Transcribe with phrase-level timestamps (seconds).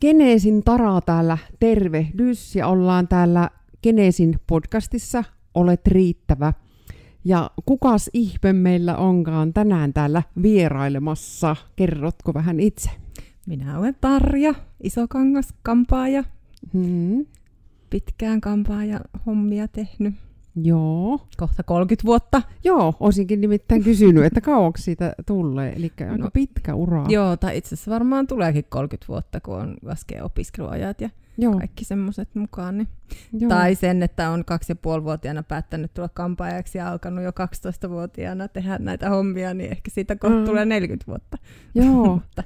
[0.00, 3.50] Geneesin Tara täällä, tervehdys ja ollaan täällä
[3.82, 5.24] Geneesin podcastissa
[5.54, 6.52] Olet riittävä.
[7.24, 11.56] Ja kukas ihme meillä onkaan tänään täällä vierailemassa?
[11.76, 12.90] Kerrotko vähän itse?
[13.46, 16.24] Minä olen Tarja, isokangas kampaaja.
[16.72, 17.26] Hmm.
[17.90, 20.14] Pitkään kampaaja hommia tehnyt.
[20.62, 21.20] Joo.
[21.36, 22.42] Kohta 30 vuotta.
[22.64, 25.72] Joo, olisinkin nimittäin kysynyt, että kauanko siitä tulee.
[25.76, 27.04] Eli aika No, pitkä ura.
[27.08, 31.58] Joo, tai itse asiassa varmaan tuleekin 30 vuotta, kun on laskee opiskeluajat ja Joo.
[31.58, 32.78] kaikki semmoiset mukaan.
[32.78, 32.88] Niin.
[33.32, 33.48] Joo.
[33.48, 38.48] Tai sen, että on kaksi ja puoli vuotiaana päättänyt tulla kampaajaksi ja alkanut jo 12-vuotiaana
[38.48, 40.44] tehdä näitä hommia, niin ehkä siitä kohta Mm.
[40.44, 41.38] tulee 40 vuotta.
[41.74, 41.84] Joo.
[42.14, 42.42] Mutta,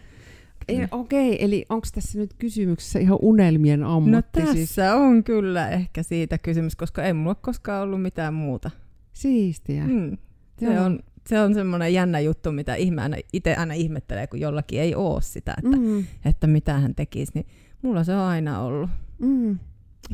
[0.69, 4.11] Ei, Okei, eli onko tässä nyt kysymyksessä ihan unelmien ammatti?
[4.11, 8.71] no tässä Siis, on kyllä ehkä siitä kysymys, koska ei mulla koskaan ollut mitään muuta.
[9.13, 9.87] siistiä.
[9.87, 10.17] Mm.
[10.59, 10.85] Se Joo.
[10.85, 14.95] on, se on semmoinen jännä juttu, mitä ihme aina, itse aina ihmettelee, kun jollakin ei
[14.95, 15.83] ole sitä, että, mm.
[15.87, 17.33] Mm, että mitä hän tekisi.
[17.35, 17.47] Niin
[17.83, 18.91] mulla se on aina ollut.
[19.19, 19.59] mm.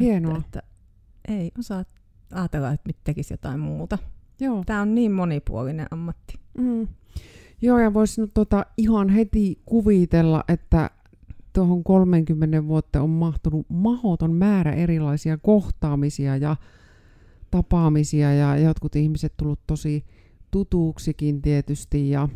[0.01, 0.39] Hienoa.
[0.39, 1.84] Että, että ei osaa
[2.33, 3.98] ajatella, että tekisi jotain muuta.
[4.41, 4.62] Joo.
[4.67, 6.34] Tämä on niin monipuolinen ammatti.
[6.58, 6.89] Mm.
[7.62, 10.91] Joo, ja voisi nyt tota ihan heti kuvitella, että
[11.53, 16.56] tuohon 30 vuotta on mahtunut mahoton määrä erilaisia kohtaamisia ja
[17.51, 20.05] tapaamisia, ja jotkut ihmiset tullut tosi
[20.51, 22.29] tutuuksikin tietysti, ja,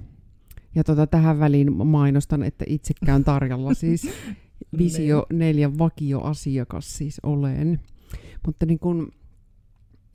[0.74, 4.08] ja tota, tähän väliin mainostan, että itsekään Tarjalla siis
[4.78, 7.80] Visio 4 vakioasiakas siis olen.
[8.46, 9.12] Mutta niin kun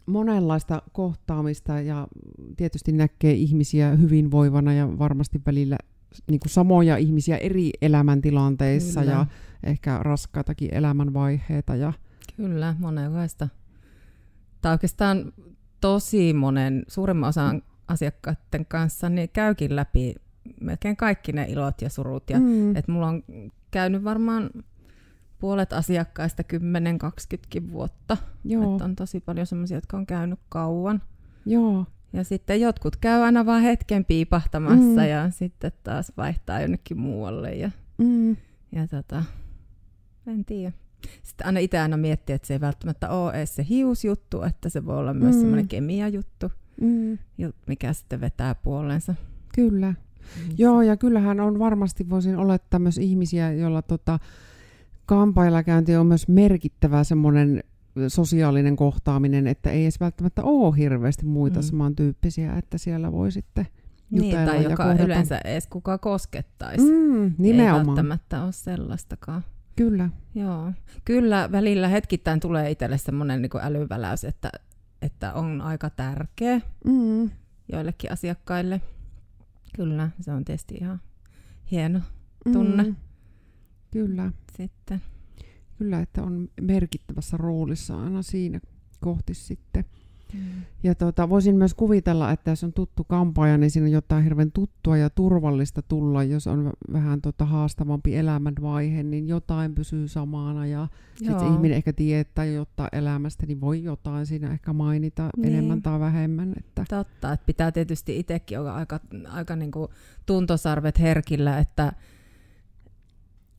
[0.08, 2.08] monenlaista kohtaamista ja
[2.58, 5.78] tietysti näkee ihmisiä hyvinvoivana ja varmasti välillä
[6.28, 9.14] niin kuin samoja ihmisiä eri elämäntilanteissa Kyllä.
[9.14, 9.26] ja
[9.64, 11.76] ehkä raskaitakin elämänvaiheita.
[11.76, 11.94] Ja,
[12.38, 13.48] Kyllä, monenlaista.
[14.62, 15.34] Tai oikeastaan
[15.82, 20.16] tosi monen, suurimman osan asiakkaiden kanssa, niin käykin läpi
[20.62, 22.30] melkein kaikki ne ilot ja surut.
[22.30, 23.24] Ja, mm, Et mulla on
[23.72, 24.50] käynyt varmaan
[25.40, 26.44] puolet asiakkaista
[27.64, 28.18] 10-20 vuotta.
[28.44, 31.02] joo, Et on tosi paljon sellaisia, jotka on käynyt kauan.
[31.46, 35.08] joo, Ja sitten jotkut käy aina vain hetken piipahtamassa Mm.
[35.08, 37.56] ja sitten taas vaihtaa jonnekin muualle.
[37.56, 38.36] Ja, mm,
[38.72, 39.24] ja tota,
[40.28, 40.72] en tiedä.
[41.24, 44.86] Sitten aina itse aina miettii, että se ei välttämättä ole edes se hiusjuttu, että se
[44.86, 45.40] voi olla myös Mm.
[45.42, 46.52] semmoinen kemia-juttu,
[46.82, 47.18] mm,
[47.68, 49.16] mikä sitten vetää puolensa.
[49.56, 49.94] kyllä.
[50.58, 54.20] Joo, ja kyllähän on varmasti, voisin olettaa myös ihmisiä, joilla tota,
[55.08, 57.64] kampailakäynti on myös merkittävä semmoinen
[58.08, 61.64] sosiaalinen kohtaaminen, että ei edes välttämättä ole hirveästi muita Mm.
[61.64, 63.68] samantyyppisiä, että siellä voi sitten
[64.12, 65.04] Niin, jutella tai ja joka kohdata.
[65.04, 66.86] yleensä edes kuka koskettaisi.
[66.92, 69.42] Mm, Ei nimenomaan, välttämättä ole sellaistakaan.
[69.76, 70.10] kyllä.
[70.36, 70.72] Joo.
[71.06, 74.50] Kyllä välillä hetkittäin tulee itselle semmoinen niin älyväläys, että,
[75.02, 77.30] että on aika tärkeä Mm,
[77.72, 78.82] joillekin asiakkaille.
[79.76, 81.02] Kyllä, se on tietysti ihan
[81.72, 82.00] hieno
[82.54, 82.84] Tunne.
[82.84, 82.96] Mm,
[83.92, 85.02] kyllä, sitten.
[85.78, 88.60] kyllä, että on merkittävässä roolissa aina siinä
[89.02, 89.86] kohti sitten.
[90.84, 94.52] Ja tota, voisin myös kuvitella, että jos on tuttu kampaaja, niin siinä on jotain hirveän
[94.52, 96.24] tuttua ja turvallista tulla.
[96.24, 100.66] Jos on vähän tota haastavampi elämänvaihe, niin jotain pysyy samana.
[100.66, 105.54] Ja sitten se ihminen ehkä tietää jotain elämästä, niin voi jotain siinä ehkä mainita Niin.
[105.54, 106.54] enemmän tai vähemmän.
[106.58, 109.00] Että, Totta, että pitää tietysti itsekin olla aika,
[109.30, 109.88] aika niin kuin
[110.26, 111.94] tuntosarvet herkillä, että,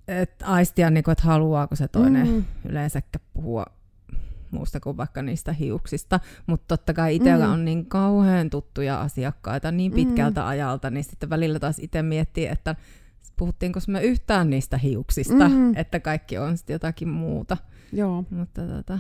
[0.09, 3.65] että aistia, niin kuin, että haluaako se toinen Mm, yleensäkään puhua
[4.51, 6.21] muusta kuin vaikka niistä hiuksista.
[6.47, 7.53] Mutta totta kai itsellä Mm.
[7.53, 9.97] on niin kauhean tuttuja asiakkaita niin Mm.
[9.97, 12.77] pitkältä ajalta, niin sitten välillä taas itse miettii, että
[13.37, 15.77] puhuttiinko me yhtään niistä hiuksista, Mm.
[15.77, 17.57] että kaikki on sitten jotakin muuta.
[17.93, 18.25] joo.
[18.31, 18.99] Mutta tota,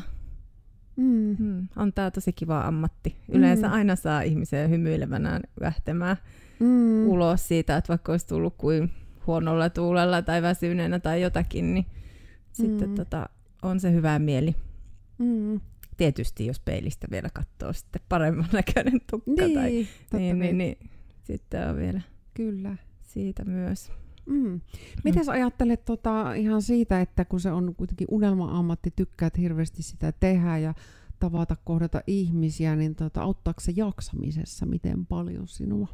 [0.96, 3.16] Mm, hmm, on tämä tosi kiva ammatti.
[3.28, 3.72] Yleensä Mm.
[3.72, 6.16] aina saa ihmisiä hymyilevänä lähtemään
[6.60, 8.90] mm, ulos siitä, että vaikka olisi tullut kuin
[9.28, 11.86] huonolla tuulella tai väsyneenä tai jotakin, niin
[12.52, 12.94] sitten Mm.
[12.94, 13.28] tota,
[13.62, 14.54] on se hyvä mieli.
[15.18, 15.60] mm.
[15.96, 20.20] Tietysti jos peilistä vielä katsoo sitten paremman näköinen tukka Niin, tai niin, kai.
[20.34, 20.78] niin, niin,
[21.24, 22.00] sitten on vielä
[22.34, 22.76] Kyllä.
[23.02, 23.92] siitä myös.
[24.26, 24.60] Mm.
[25.04, 30.58] Mitäs ajattelet tota, ihan siitä, että kun se on kuitenkin unelma-ammatti, tykkäät hirveästi sitä tehdä
[30.58, 30.74] ja
[31.20, 35.88] tavata, kohdata ihmisiä, niin tota, auttaako se jaksamisessa miten paljon sinua?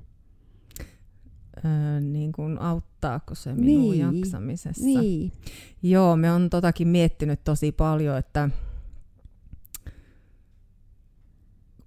[1.64, 3.98] Öö, niin kuin auttaako se minun Niin.
[4.18, 4.84] jaksamisessa?
[4.84, 5.32] Niin.
[5.82, 8.50] Joo, me on totakin miettinyt tosi paljon, että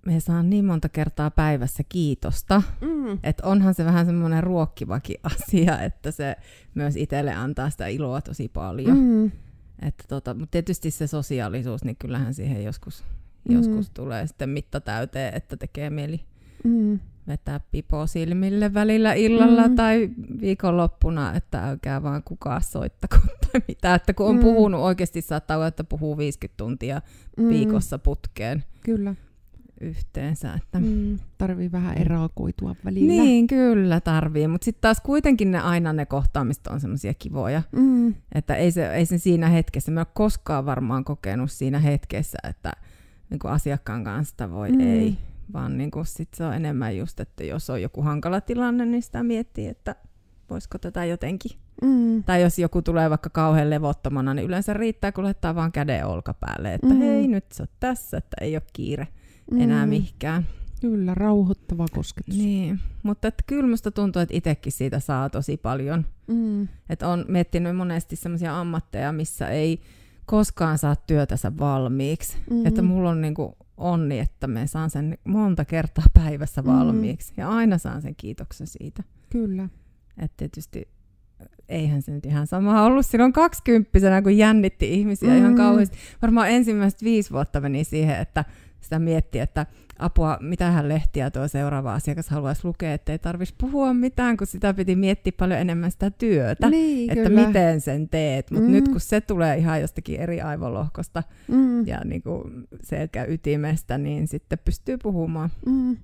[0.06, 3.20] me saan niin monta kertaa päivässä kiitosta, Mm.
[3.24, 6.36] että onhan se vähän semmoinen ruokkivakin asia, että se
[6.76, 8.98] myös itselle antaa sitä iloa tosi paljon.
[8.98, 9.26] Mm.
[9.82, 13.04] Että tota, mutta tietysti se sosiaalisuus, niin kyllähän siihen joskus,
[13.50, 13.56] Mm.
[13.56, 16.22] joskus tulee sitten mitta täyteen, että tekee mieli
[16.64, 17.00] Mm.
[17.28, 19.76] Vetää pipo silmille välillä illalla Mm.
[19.76, 20.10] tai
[20.42, 23.18] viikonloppuna, että älkää vaan kukaan soittako
[23.52, 23.96] tai mitä.
[23.96, 24.42] Että kun on Mm.
[24.42, 27.02] puhunut, oikeasti saattaa olla, että puhuu 50 tuntia
[27.38, 27.50] Mm.
[27.50, 29.16] viikossa putkeen Kyllä.
[29.82, 30.54] yhteensä.
[30.54, 30.80] Että.
[30.80, 31.18] Mm.
[31.38, 33.08] Tarvii vähän erakoitua välillä.
[33.24, 38.14] Niin, kyllä tarvii, mutta sitten taas kuitenkin ne aina ne kohtaamiset on semmoisia kivoja, Mm.
[38.36, 42.38] että ei se, ei se siinä hetkessä, mä en ole koskaan varmaan kokenut siinä hetkessä,
[42.50, 42.72] että
[43.30, 44.76] niin kuin asiakkaan kanssa voi Mm.
[44.76, 44.82] mm.
[44.82, 45.18] ei,
[45.54, 49.02] vaan niin kuin sit se on enemmän just, että jos on joku hankala tilanne, niin
[49.02, 49.96] sitä miettii, että
[50.50, 51.52] voisiko tätä jotenkin.
[51.82, 52.24] Mm.
[52.24, 56.74] Tai jos joku tulee vaikka kauhean levottomana, niin yleensä riittää, kun laittaa vaan käden olkapäälle,
[56.74, 56.98] että Mm.
[57.00, 59.08] hei nyt sä oot tässä, että ei ole kiire
[59.58, 59.90] enää Mm.
[59.90, 60.46] mihinkään.
[60.82, 62.38] Kyllä, rauhoittava kosketus.
[62.38, 66.06] Niin, mutta että kyllä musta tuntuu, että itsekin siitä saa tosi paljon.
[66.28, 66.68] Mm.
[66.90, 69.82] Että on miettinyt monesti sellaisia ammatteja, missä ei
[70.28, 72.38] koskaan saa työtänsä valmiiksi.
[72.50, 72.66] Mm.
[72.66, 76.68] Että mulla on niinku onni, että me saan sen monta kertaa päivässä Mm.
[76.68, 77.34] valmiiksi.
[77.38, 79.04] Ja aina saan sen kiitoksen siitä.
[79.30, 79.70] Kyllä.
[80.18, 80.88] Että tietysti
[81.70, 85.38] eihän se nyt ihan sama ollut silloin kaksikymppisenä, kun jännitti ihmisiä mm.
[85.38, 85.98] ihan kauheasti.
[86.22, 88.46] Varmaan ensimmäiset viisi vuotta meni siihen, että
[88.82, 89.66] sitä mietti, että
[90.00, 94.74] apua, mitähän lehtiä tuo seuraava asiakas haluaisi lukea, että ei tarvitsisi puhua mitään, kun sitä
[94.74, 96.70] piti miettiä paljon enemmän sitä työtä.
[96.70, 97.48] Niin, että kyllä.
[97.48, 98.72] miten sen teet, mutta Mm.
[98.72, 101.88] nyt kun se tulee ihan jostakin eri aivolohkosta Mm.
[101.88, 105.98] ja niin kuin selkäytimestä, niin sitten pystyy puhumaan Mm.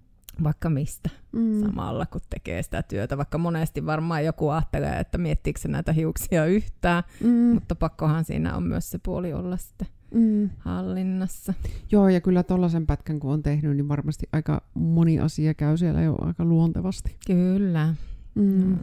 [0.43, 1.61] vaikka mistä Mm.
[1.61, 3.17] samalla, kun tekee sitä työtä.
[3.17, 7.29] Vaikka monesti varmaan joku ajattelee, että miettiikö se näitä hiuksia yhtään, Mm.
[7.29, 10.49] mutta pakkohan siinä on myös se puoli olla sitten Mm.
[10.59, 11.53] hallinnassa.
[11.91, 16.01] Joo, ja kyllä tuollaisen pätkän kun on tehnyt, niin varmasti aika moni asia käy siellä
[16.01, 17.17] jo aika luontevasti.
[17.27, 17.95] Kyllä,
[18.35, 18.43] Mm.
[18.43, 18.77] mm.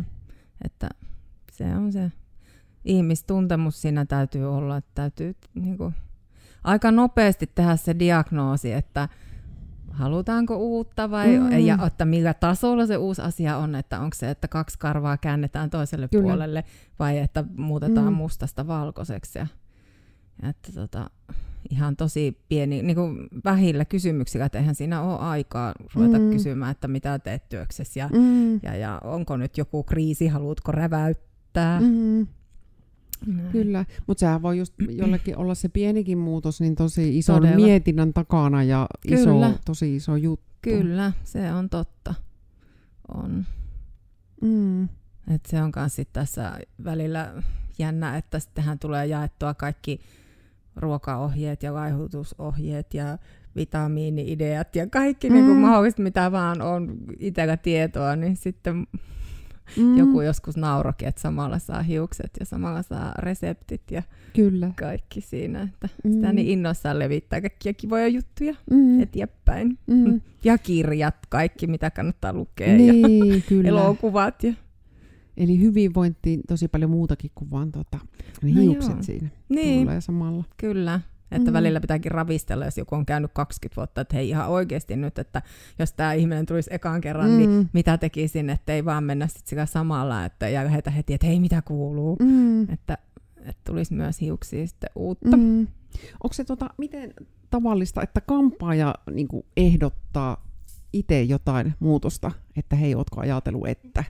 [0.65, 0.89] että
[1.53, 2.13] se on se
[2.85, 5.95] ihmistuntemus siinä täytyy olla, että täytyy niin kuin,
[6.65, 9.09] aika nopeasti tehdä se diagnoosi, että
[9.91, 11.59] halutaanko uutta vai Mm.
[11.59, 15.71] ja että millä tasolla se uusi asia on, että onko se, että kaksi karvaa käännetään
[15.71, 16.23] toiselle Kyllä.
[16.23, 16.65] Puolelle
[16.99, 18.17] vai että muutetaan Mm.
[18.17, 19.39] mustasta valkoiseksi.
[19.39, 19.47] Ja
[20.49, 21.11] että tota,
[21.71, 26.31] ihan tosi pieni, niin kuin vähillä kysymyksillä, että eihän siinä ole aikaa ruveta Mm.
[26.31, 28.55] kysymään, että mitä teet työksessä ja, Mm.
[28.63, 31.81] ja, ja onko nyt joku kriisi, haluatko räväyttää.
[31.81, 32.27] Mm.
[33.27, 33.53] Näin.
[33.53, 37.57] Kyllä, mutta sehän voi just jollekin olla se pienikin muutos, niin tosi ison Todella.
[37.57, 39.53] mietinnän takana ja iso, Kyllä.
[39.65, 40.51] tosi iso juttu.
[40.63, 42.15] Kyllä, se on totta.
[43.15, 43.47] On.
[44.43, 44.85] Mm.
[45.35, 47.43] Et se on myös tässä välillä
[47.79, 50.01] jännä, että sittenhän tulee jaettua kaikki
[50.77, 53.19] ruokaohjeet ja vaihutusohjeet ja
[53.57, 55.33] vitamiini-ideat ja kaikki Mm.
[55.33, 55.37] mm.
[55.37, 58.87] niin kuin mahdollista, mitä vaan on itsellä tietoa, niin sitten
[59.77, 59.99] Mm.
[59.99, 64.03] joku joskus naurokin, että samalla saa hiukset ja samalla saa reseptit ja
[64.37, 64.71] Kyllä.
[64.79, 66.13] kaikki siinä, että Mm.
[66.13, 69.01] sitä niin innoissaan levittää kaikkia kivoja juttuja Mm.
[69.01, 69.79] eteenpäin.
[69.87, 70.21] Mm.
[70.45, 73.69] Ja kirjat, kaikki mitä kannattaa lukea ja Niin, kyllä.
[73.69, 74.45] elokuvat.
[74.45, 74.53] Ja...
[75.37, 77.99] Eli hyvinvointiin tosi paljon muutakin kuin vaan tota,
[78.43, 79.03] ne No hiukset joo.
[79.03, 80.45] siinä Niin, tulee samalla.
[80.57, 81.01] kyllä.
[81.31, 81.53] Että Mm.
[81.53, 85.43] välillä pitääkin ravistella, jos joku on käynyt 20 vuotta, että hei ihan oikeasti nyt, että
[85.79, 87.37] jos tämä ihminen tulisi ekaan kerran, mm.
[87.37, 87.69] niin Mm.
[87.73, 91.41] mitä tekisin, että ei vaan mennä sitten sillä samalla, että ja heitä heti, että hei
[91.41, 92.17] mitä kuuluu.
[92.23, 92.63] Mm.
[92.63, 92.99] Että,
[93.37, 95.37] että tulisi myös hiuksia sitten uutta.
[95.37, 95.61] Mm.
[96.25, 97.15] Onko se tota, miten
[97.51, 100.47] tavallista, että kampaaja niin ehdottaa
[100.93, 104.05] itse jotain muutosta, että hei, ootko ajatellut, että?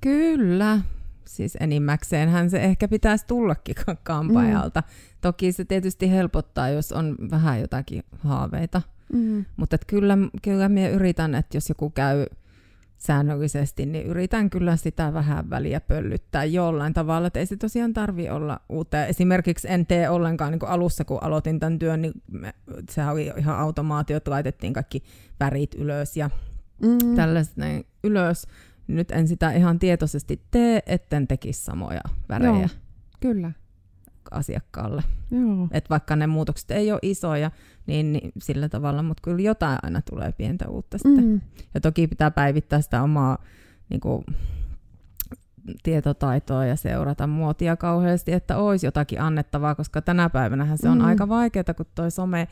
[0.00, 0.78] Kyllä.
[1.24, 4.80] Siis enimmäkseenhän se ehkä pitäisi tullakin ka- kampaajalta.
[4.80, 4.92] Mm.
[5.20, 8.82] Toki se tietysti helpottaa, jos on vähän jotakin haaveita.
[9.12, 9.44] Mm.
[9.56, 12.26] Mutta kyllä, kyllä minä yritän, että jos joku käy
[12.98, 18.28] säännöllisesti, niin yritän kyllä sitä vähän väliä pöllyttää jollain tavalla, että ei se tosiaan tarvi
[18.30, 19.06] olla uutta.
[19.06, 22.54] Esimerkiksi en tee ollenkaan, niin kuin alussa kun aloitin tämän työn, niin me,
[22.90, 25.02] sehän oli ihan automaatio, että laitettiin kaikki
[25.40, 26.30] värit ylös ja
[26.82, 27.14] Mm.
[27.16, 27.54] tällaiset
[28.04, 28.46] ylös.
[28.94, 32.68] Nyt en sitä ihan tietoisesti tee, etten tekisi samoja värejä Joo.
[33.20, 33.52] Kyllä.
[34.30, 35.02] asiakkaalle.
[35.30, 35.68] Joo.
[35.70, 37.50] Et vaikka ne muutokset ei ole isoja,
[37.86, 41.24] niin, niin sillä tavalla, mutta kyllä jotain aina tulee pientä uutta sitten.
[41.24, 41.40] Mm.
[41.74, 43.38] Ja toki pitää päivittää sitä omaa
[43.88, 44.24] niin kuin,
[45.82, 51.04] tietotaitoa ja seurata muotia kauheasti, että olisi jotakin annettavaa, koska tänä päivänä se on mm.
[51.04, 52.48] aika vaikeaa, kun toi some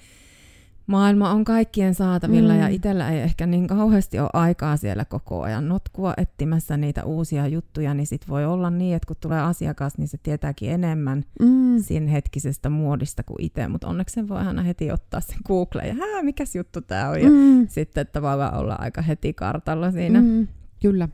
[0.88, 2.60] maailma on kaikkien saatavilla Mm.
[2.60, 7.46] ja itsellä ei ehkä niin kauheasti ole aikaa siellä koko ajan notkua etsimässä niitä uusia
[7.46, 11.78] juttuja, niin sit voi olla niin, että kun tulee asiakas, niin se tietääkin enemmän Mm.
[11.82, 15.94] siinä hetkisestä muodista kuin itse, mutta onneksi sen voi aina heti ottaa sen Googleen ja
[15.94, 17.68] hää, mikäs juttu tämä on, ja Mm.
[17.68, 20.20] sitten tavallaan olla aika heti kartalla siinä.
[20.20, 20.48] Mm.
[20.82, 21.08] Kyllä.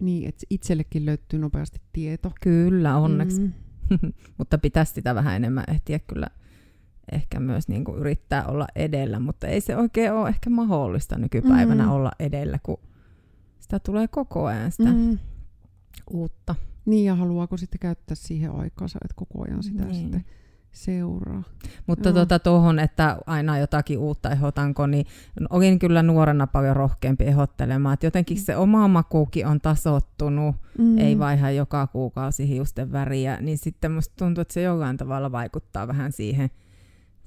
[0.00, 2.32] Niin, että itsellekin löytyy nopeasti tieto.
[2.40, 3.40] Kyllä, onneksi.
[3.40, 3.52] Mm.
[4.38, 6.26] Mutta pitäisi sitä vähän enemmän ehtiä kyllä
[7.12, 11.84] ehkä myös niin kuin yrittää olla edellä, mutta ei se oikein ole ehkä mahdollista nykypäivänä
[11.84, 11.90] mm.
[11.90, 12.78] olla edellä, kun
[13.58, 15.18] sitä tulee koko ajan sitä mm.
[16.10, 16.54] uutta.
[16.86, 19.94] Niin, ja haluaako sitten käyttää siihen aikaansa, että koko ajan sitä niin.
[19.94, 20.24] sitten
[20.72, 21.42] seuraa.
[21.86, 25.06] Mutta tuota, tuohon, että aina jotakin uutta ehdotanko, niin
[25.50, 27.94] olin kyllä nuorena paljon rohkeampi ehdottelemaan.
[27.94, 30.98] Että jotenkin se oma makuukin on tasottunut, mm.
[30.98, 35.88] ei vaiha joka kuukausi hiusten väriä, niin sitten musta tuntuu, että se jollain tavalla vaikuttaa
[35.88, 36.50] vähän siihen,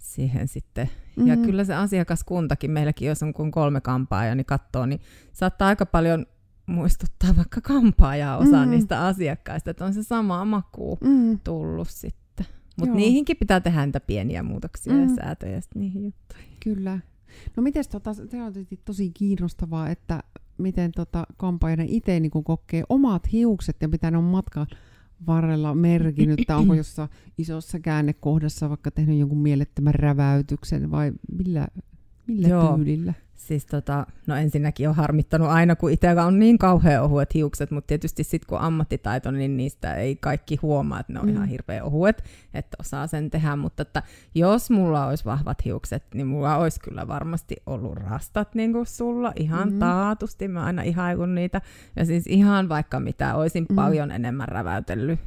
[0.03, 0.89] siihen sitten.
[1.15, 1.27] Mm.
[1.27, 5.01] Ja kyllä se asiakaskuntakin, meilläkin jos on kuin kolme kampaajaa, niin katsoo, niin
[5.33, 6.25] saattaa aika paljon
[6.65, 8.71] muistuttaa vaikka kampaajaa osa mm.
[8.71, 11.39] niistä asiakkaista, että on se sama maku mm.
[11.43, 12.45] tullut sitten.
[12.79, 15.01] Mutta niihinkin pitää tehdä niitä pieniä muutoksia mm.
[15.01, 16.57] ja säätöjä niihin juttuihin.
[16.63, 16.99] Kyllä.
[17.57, 18.53] No miten tota, se on
[18.85, 20.23] tosi kiinnostavaa, että
[20.57, 24.67] miten tota, kampaajainen itse niin kokee omat hiukset ja mitä ne on matkan
[25.27, 31.67] varrella merkinnyt, tai onko jossain isossa käännekohdassa vaikka tehnyt jonkun mielettömän räväytyksen vai millä,
[32.27, 32.75] millä Joo.
[32.77, 33.13] tyylillä?
[33.47, 37.87] Siis tota, no ensinnäkin on harmittanut aina, kun itsellä on niin kauhean ohuet hiukset, mutta
[37.87, 41.33] tietysti sitten kun ammattitaito, niin niistä ei kaikki huomaa, että ne on mm.
[41.33, 42.23] ihan hirveän ohuet,
[42.53, 44.03] että osaa sen tehdä, mutta että
[44.35, 49.33] jos mulla olisi vahvat hiukset, niin mulla olisi kyllä varmasti ollut rastat niin kuin sulla
[49.35, 49.79] ihan mm.
[49.79, 51.61] taatusti, mä aina ihailun niitä,
[51.95, 53.75] ja siis ihan vaikka mitä, olisin mm.
[53.75, 55.19] paljon enemmän räväytellyt.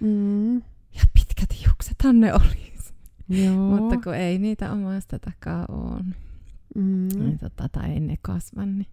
[0.00, 0.56] Mm.
[0.94, 2.94] Ja pitkät hiuksethan ne olisi.
[3.28, 3.56] Joo.
[3.56, 6.23] Mutta kun ei niitä omasta takaa ole.
[6.74, 7.08] Mm.
[7.18, 8.66] Niin, tota, tai ei ne kasva.
[8.66, 8.86] Niin.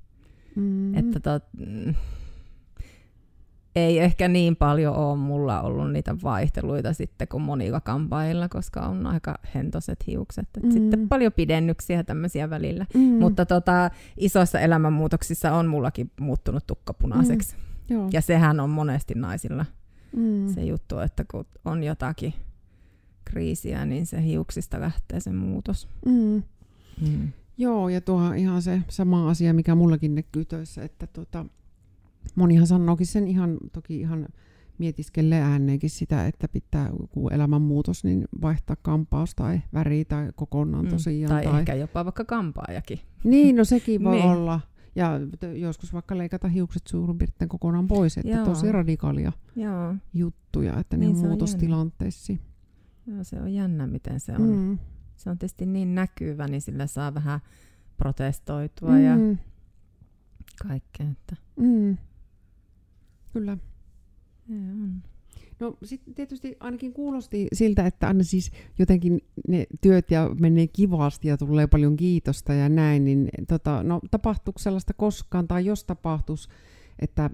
[0.56, 0.96] Mm.
[0.96, 1.44] Että tot,
[3.76, 9.08] ei ehkä niin paljon ole mulla ollut niitä vaihteluita sitten kuin monilla kampailla, koska on
[9.08, 10.48] aika hentoset hiukset.
[10.58, 10.72] Et mm.
[10.72, 12.86] Sitten paljon pidennyksiä tämmöisiä välillä.
[12.94, 13.02] Mm.
[13.02, 17.56] Mutta tota, isoissa elämänmuutoksissa on mullakin muuttunut tukkapunaiseksi.
[17.56, 17.96] Mm.
[17.96, 18.10] Joo.
[18.14, 19.66] Ja sehän on monesti naisilla
[20.16, 20.54] mm.
[20.54, 22.34] se juttu, että kun on jotakin
[23.26, 25.88] kriisiä, niin se hiuksista lähtee se muutos.
[26.06, 26.44] Mm.
[27.02, 27.32] Mm.
[27.58, 31.46] Joo, ja tuo on ihan se sama asia, mikä mullakin näkyy töissä, että tota,
[32.36, 34.28] monihan sanookin sen ihan, toki ihan
[34.78, 40.92] mietiskelee ääneenkin sitä, että pitää joku elämänmuutos niin vaihtaa kampaus tai väri tai kokonaan mm,
[40.92, 41.30] tosiaan.
[41.30, 43.00] Tai, tai ehkä jopa vaikka kampaajakin.
[43.24, 44.26] Niin, no sekin voi niin.
[44.26, 44.60] olla.
[44.96, 45.20] Ja
[45.56, 48.46] joskus vaikka leikata hiukset suurin piirtein kokonaan pois, että Joo.
[48.46, 49.96] tosi radikaalia Joo.
[50.14, 52.34] juttuja, että niin ne muutostilanteissa.
[53.08, 54.42] Joo, se on jännä, miten se on.
[54.42, 54.78] Mm
[55.22, 57.40] se on tietysti niin näkyvä, niin sillä saa vähän
[57.98, 59.04] protestoitua mm.
[59.04, 59.18] ja
[60.68, 61.08] kaikkea.
[61.12, 61.36] Että.
[61.56, 61.98] Mm.
[63.34, 63.58] Kyllä.
[64.50, 65.02] on.
[65.60, 71.28] No sitten tietysti ainakin kuulosti siltä, että aina siis jotenkin ne työt ja menee kivasti
[71.28, 76.50] ja tulee paljon kiitosta ja näin, niin tota, no, tapahtuuko sellaista koskaan tai jos tapahtuisi,
[77.02, 77.30] että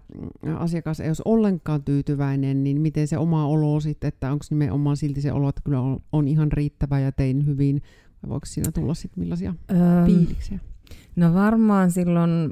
[0.58, 5.22] asiakas ei olisi ollenkaan tyytyväinen, niin miten se oma olo sitten, että onko nimenomaan silti
[5.22, 7.82] se olo, että kyllä on, on ihan riittävä ja tein hyvin,
[8.24, 10.60] vai voiko siinä tulla sitten millaisia öö, fiiliksiä?
[11.16, 12.50] No varmaan silloin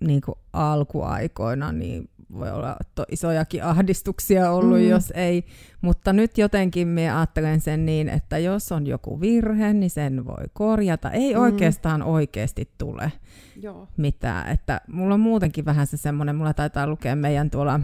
[0.00, 4.88] niin kuin alkuaikoina niin voi olla to isojakin ahdistuksia ollut, mm.
[4.88, 5.44] jos ei.
[5.80, 10.44] Mutta nyt jotenkin minä ajattelen sen niin, että jos on joku virhe, niin sen voi
[10.52, 11.10] korjata.
[11.10, 11.40] Ei mm.
[11.40, 13.12] oikeastaan oikeasti tule
[13.60, 13.88] Joo.
[13.96, 14.48] mitään.
[14.48, 17.80] Että mulla on muutenkin vähän se semmoinen, mulla taitaa lukea meidän tuolla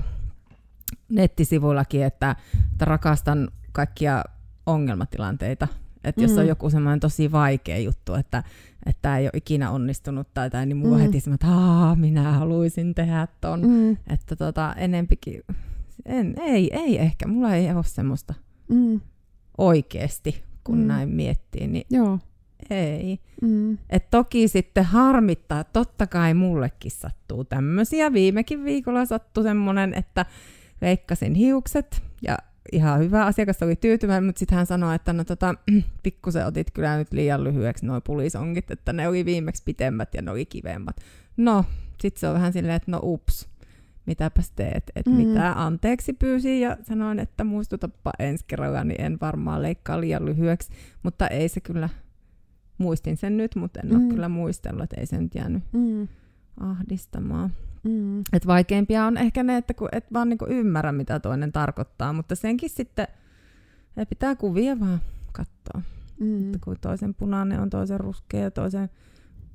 [1.08, 2.36] nettisivuillakin, että,
[2.72, 4.24] että rakastan kaikkia
[4.66, 5.68] ongelmatilanteita.
[6.06, 6.38] Että jos mm.
[6.38, 8.42] on joku semmoinen tosi vaikea juttu, että
[8.86, 11.02] että ei ole ikinä onnistunut tai, tai niin mulla mm.
[11.02, 13.60] heti semmoinen, että minä haluaisin tehdä ton.
[13.60, 13.90] Mm.
[13.90, 15.42] Että tota, enempikin,
[16.04, 18.34] en, ei, ei ehkä, mulla ei ole semmoista
[18.68, 19.00] mm.
[19.58, 20.86] oikeasti, kun mm.
[20.86, 22.18] näin miettii, niin Joo.
[22.70, 23.18] ei.
[23.42, 23.78] Mm.
[23.90, 28.12] Et toki sitten harmittaa, totta kai mullekin sattuu tämmöisiä.
[28.12, 30.26] Viimekin viikolla sattui semmoinen, että
[30.80, 32.38] leikkasin hiukset ja
[32.72, 35.54] ihan hyvä asiakas oli tyytyväinen, mutta sitten hän sanoi, että no tota,
[36.02, 40.30] pikkusen otit kyllä nyt liian lyhyeksi nuo pulisongit, että ne oli viimeksi pitemmät ja ne
[40.30, 40.96] oli kivemmat.
[41.36, 41.64] No,
[42.00, 43.48] sitten se on vähän silleen, että no ups,
[44.06, 45.16] mitäpäs teet, että mm.
[45.16, 50.72] mitä anteeksi pyysin ja sanoin, että muistutapa ensi kerralla, niin en varmaan leikkaa liian lyhyeksi,
[51.02, 51.88] mutta ei se kyllä,
[52.78, 53.96] muistin sen nyt, mutta en mm.
[53.96, 56.08] ole kyllä muistellut, että ei se nyt jäänyt mm.
[56.60, 57.50] Ahdistamaan.
[57.82, 58.20] Mm.
[58.32, 62.34] Et vaikeimpia on ehkä ne, että kun et vaan niinku ymmärrä, mitä toinen tarkoittaa, mutta
[62.34, 63.08] senkin sitten
[64.08, 65.00] pitää kuvia vaan
[65.32, 65.82] katsoa.
[66.20, 66.46] Mm.
[66.46, 68.90] Että kun toisen punainen on toisen ruskea ja toisen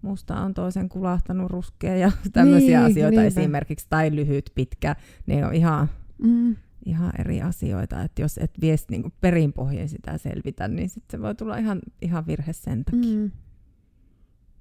[0.02, 3.42] musta on toisen kulahtanut ruskea ja tämmöisiä niin, asioita niinpä.
[3.42, 5.90] esimerkiksi, tai lyhyt, pitkä, niin on ihan,
[6.24, 6.56] mm.
[6.86, 8.02] ihan eri asioita.
[8.02, 12.28] Että jos et vie niin perinpohjien sitä selvitä, niin sitten se voi tulla ihan, ihan
[12.28, 13.18] virhe sen takia.
[13.18, 13.32] Mm.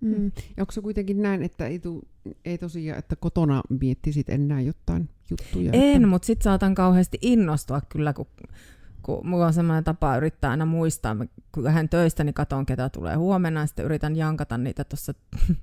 [0.00, 0.14] Mm.
[0.14, 0.24] mm.
[0.56, 2.08] Ja onko se kuitenkin näin, että ei, tu,
[2.44, 5.70] ei tosiaan, että kotona miettisit enää jotain juttuja?
[5.72, 6.06] En, että...
[6.06, 8.26] mutta sitten saatan kauheasti innostua kyllä, kun
[9.02, 11.16] kun mulla on semmoinen tapa yrittää aina muistaa,
[11.52, 15.14] kun lähden töistä, niin katon, ketä tulee huomenna, ja sitten yritän jankata niitä tuossa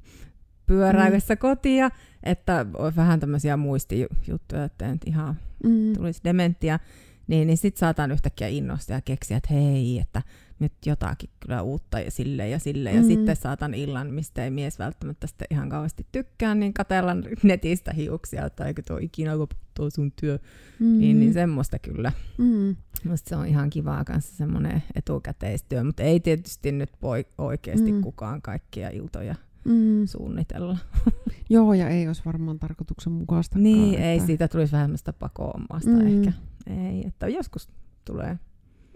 [0.68, 1.38] pyöräillessä mm.
[1.38, 1.92] kotia,
[2.24, 5.94] että on vähän tämmöisiä muistijuttuja, että nyt ihan mm.
[5.94, 6.80] tulisi dementia,
[7.28, 10.22] niin, niin sitten saatan yhtäkkiä innostua ja keksiä, että hei, että
[10.60, 12.92] nyt jotakin kyllä uutta ja sille ja sille.
[12.92, 12.98] Mm.
[12.98, 17.12] Ja sitten saatan illan, mistä ei mies välttämättä sitten ihan kauheasti tykkää, niin katella
[17.44, 20.40] netistä hiuksia, että eikö tuo ikinä loputtua sun työ.
[20.80, 21.00] Mm.
[21.00, 22.12] Niin, niin semmoista kyllä.
[22.38, 22.76] Mm.
[23.04, 28.02] Musta se on ihan kivaa kanssa semmoinen etukäteistyö, mutta ei tietysti nyt voi oikeasti mm.
[28.02, 29.36] kukaan kaikkia iltoja
[29.66, 30.06] mm.
[30.08, 30.78] suunnitella.
[31.50, 33.60] Joo, ja ei olisi varmaan tarkoituksenmukaista.
[33.60, 34.06] Niin, että...
[34.06, 36.08] ei siitä tulisi vähemmästä pakoon mm.
[36.08, 36.32] ehkä.
[36.68, 37.70] Ei, että joskus
[38.06, 38.40] tulee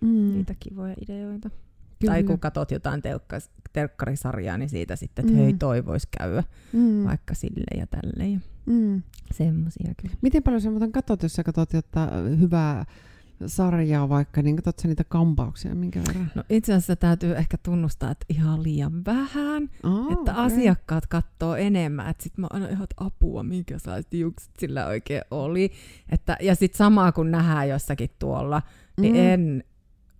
[0.02, 0.34] mm.
[0.34, 1.50] niitä kivoja ideoita.
[2.00, 2.14] Kyllä.
[2.14, 5.44] Tai kun katsot jotain telkka- telkkarisarjaa, niin siitä sitten, että mm.
[5.44, 6.44] hei, toi voisi käydä
[6.74, 7.04] mm.
[7.04, 8.30] vaikka sille ja tälle.
[8.30, 9.02] Ja mm.
[9.34, 10.16] Semmoisia kyllä.
[10.22, 12.86] Miten paljon sä muuten katsot, jos sä katsot jotain hyvää
[13.46, 16.32] sarjaa vaikka, niin katsotko niitä kampauksia minkä verran?
[16.36, 20.46] No itse asiassa täytyy ehkä tunnustaa, että ihan liian vähän, oh, että okay.
[20.46, 23.78] asiakkaat katsoo enemmän, että sitten mä aina ihan apua, minkä
[24.12, 25.72] jukset sillä oikein oli.
[26.10, 28.62] Että, ja sitten samaa kun nähdään jossakin tuolla,
[29.00, 29.20] niin mm.
[29.20, 29.64] en,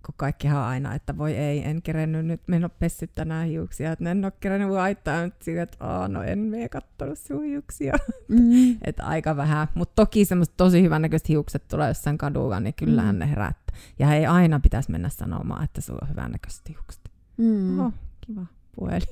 [0.06, 4.24] kun kaikkihan aina, että voi ei, en kerennyt nyt, mennä pessyt tänään hiuksia, että en
[4.24, 7.94] ole kerennyt laittaa nyt sille, että Aa, no en mene kattonut sun hiuksia.
[8.28, 8.76] Mm.
[8.86, 13.18] että aika vähän, mutta toki semmoista tosi näköiset hiukset tulee jossain kadulla, niin kyllähän mm.
[13.18, 13.76] ne herättää.
[13.98, 17.10] Ja ei aina pitäisi mennä sanomaan, että sulla on näköiset hiukset.
[17.36, 17.78] Mm.
[17.78, 19.08] Oho, kiva puhelin.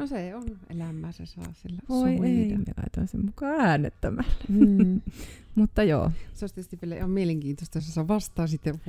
[0.00, 4.32] No se on elämää, se saa sillä Voi ei, me laitoin sen mukaan äänettämällä.
[4.48, 5.00] Mm.
[5.54, 6.12] Mutta joo.
[6.34, 8.80] Se olisi tietysti vielä ihan mielenkiintoista, jos sä vastaa sitten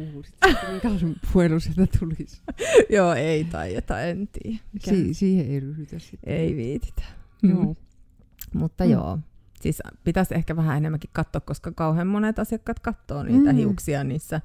[0.73, 2.41] mikä on sun puhelu sieltä tulisi.
[2.95, 4.59] joo, ei taieta, en tiedä.
[4.79, 6.33] Si- siihen ei ryhdytä sitten.
[6.33, 7.03] Ei viititä.
[7.41, 7.49] Mm.
[7.49, 7.75] Joo.
[8.53, 8.91] Mutta mm.
[8.91, 9.19] joo,
[9.61, 13.57] siis pitäisi ehkä vähän enemmänkin katsoa, koska kauhean monet asiakkaat katsoo niitä mm.
[13.57, 14.41] hiuksia niissä,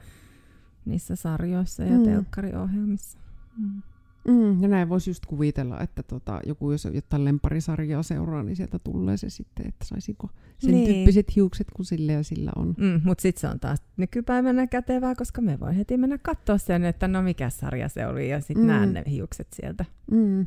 [0.85, 2.05] niissä sarjoissa ja mm.
[2.05, 3.19] telkkariohjelmissa.
[3.59, 3.83] Mm.
[4.29, 8.79] Mm, ja näin voisi just kuvitella, että tota, joku jos jotain lemparisarjaa seuraa, niin sieltä
[8.79, 10.95] tulee se sitten, että saisiko sen niin.
[10.95, 12.75] tyyppiset hiukset kuin sillä ja sillä on.
[12.79, 16.85] Mm, Mutta sitten se on taas nykypäivänä kätevää, koska me voi heti mennä katsoa sen,
[16.85, 18.67] että no mikä sarja se oli, ja sitten mm.
[18.67, 20.41] näen ne hiukset sieltä, mm.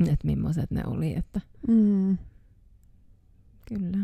[0.00, 1.14] että millaiset ne oli.
[1.14, 1.40] Että...
[1.68, 2.18] Mm.
[3.68, 3.98] Kyllä.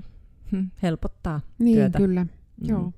[0.52, 1.98] Hm, helpottaa niin, työtä.
[1.98, 2.24] kyllä.
[2.24, 2.68] Mm.
[2.68, 2.92] Joo.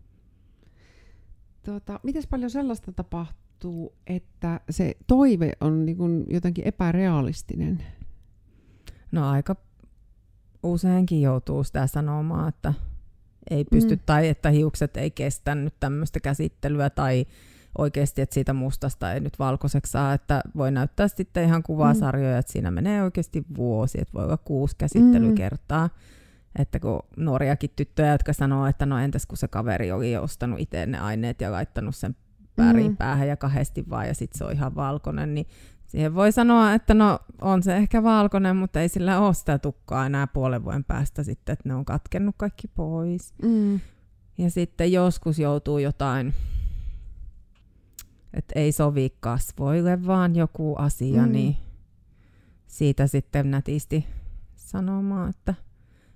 [1.65, 3.48] Tuota, miten paljon sellaista tapahtuu?
[3.59, 7.83] Tuntuu, että se toive on niin kuin jotenkin epärealistinen?
[9.13, 9.57] No aika
[10.63, 12.75] useinkin joutuu sitä sanomaan, että
[13.51, 14.01] ei pysty, mm.
[14.07, 17.27] tai että hiukset ei kestä nyt tämmöistä käsittelyä, tai
[17.79, 22.39] oikeasti, että siitä mustasta ei nyt valkoiseksi saa, että voi näyttää sitten ihan kuvasarjoja, mm.
[22.39, 25.87] että siinä menee oikeasti vuosi, että voi olla kuusi käsittelykertaa.
[25.87, 25.93] Mm.
[26.59, 30.87] Että kun nuoriakin tyttöjä, jotka sanoo, että no entäs kun se kaveri oli ostanut itse
[30.87, 32.17] ne aineet ja laittanut sen
[32.59, 32.97] värin mm.
[32.97, 35.47] päähän ja kahdesti vaan ja sitten se on ihan valkoinen, niin
[35.87, 40.07] siihen voi sanoa, että no on se ehkä valkoinen, mutta ei sillä ole sitä tukkaa
[40.07, 43.35] enää puolen vuoden päästä sitten, että ne on katkennut kaikki pois.
[43.43, 43.81] Mm.
[44.39, 46.35] Ja sitten joskus joutuu jotain,
[48.35, 51.33] että ei sovi kasvoille vaan joku asia, mm.
[51.33, 51.57] niin
[52.67, 54.07] siitä sitten nätisti
[54.57, 55.55] sanomaan, että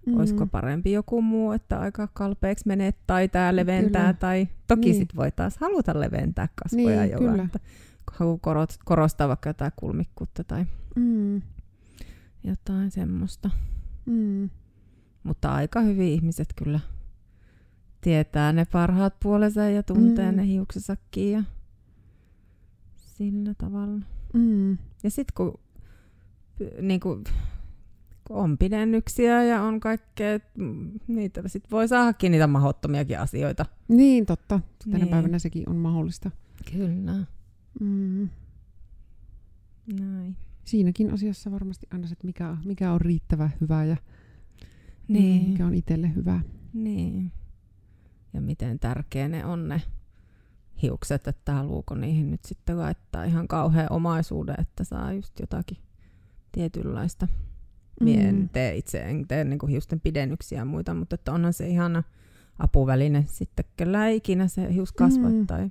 [0.06, 0.16] Mm.
[0.16, 4.02] Olisiko parempi joku muu, että aika kalpeeksi menee tai tämä leventää.
[4.02, 4.14] Kyllä.
[4.14, 4.94] Tai toki niin.
[4.94, 7.44] sit voi taas haluta leventää kasvoja niin, jolla, kyllä.
[7.44, 7.60] että
[8.84, 11.42] korostaa vaikka jotain kulmikkuutta tai mm.
[12.44, 13.50] jotain semmoista.
[14.06, 14.50] Mm.
[15.22, 16.80] Mutta aika hyvin ihmiset kyllä
[18.00, 20.36] tietää ne parhaat puolensa ja tuntee mm.
[20.36, 21.42] ne hiuksesakkiin ja
[22.96, 24.00] sillä tavalla.
[24.34, 24.78] Mm.
[25.02, 25.60] Ja sitten kun
[26.80, 27.24] niin kuin,
[28.32, 30.40] on pidennyksiä ja on kaikkea,
[31.06, 33.66] niitä sit voi saadakin niitä mahottomiakin asioita.
[33.88, 34.60] Niin, totta.
[34.84, 35.08] Tänä niin.
[35.08, 36.30] päivänä sekin on mahdollista.
[36.72, 37.24] Kyllä.
[37.80, 38.28] Mm.
[40.00, 40.36] Näin.
[40.64, 43.96] Siinäkin asiassa varmasti aina se, että mikä, mikä on riittävä hyvä ja
[45.08, 45.50] niin.
[45.50, 46.40] mikä on itselle hyvä.
[46.72, 47.32] Niin.
[48.32, 49.82] Ja miten tärkeä ne on ne
[50.82, 55.78] hiukset, että haluuko niihin nyt sitten laittaa ihan kauhean omaisuuden, että saa just jotakin
[56.52, 57.28] tietynlaista
[58.04, 58.48] Mie en mm.
[58.48, 62.02] tee itse, en tee niin hiusten pidennyksiä ja muita, mutta että onhan se ihana
[62.58, 65.58] apuväline sitten, kellä ikinä se hius kasvattaa.
[65.58, 65.70] Mm.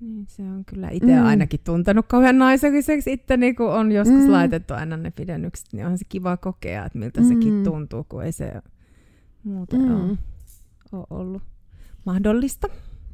[0.00, 1.26] Niin, se on kyllä itse mm.
[1.26, 4.32] ainakin tuntenut kauhean naiselliseksi itse, niin kun on joskus mm.
[4.32, 7.28] laitettu aina ne pidennykset, niin onhan se kiva kokea, että miltä mm.
[7.28, 8.52] sekin tuntuu, kun ei se
[9.44, 9.90] muuten mm.
[9.90, 10.18] ole,
[10.92, 11.42] ole ollut
[12.04, 12.68] mahdollista.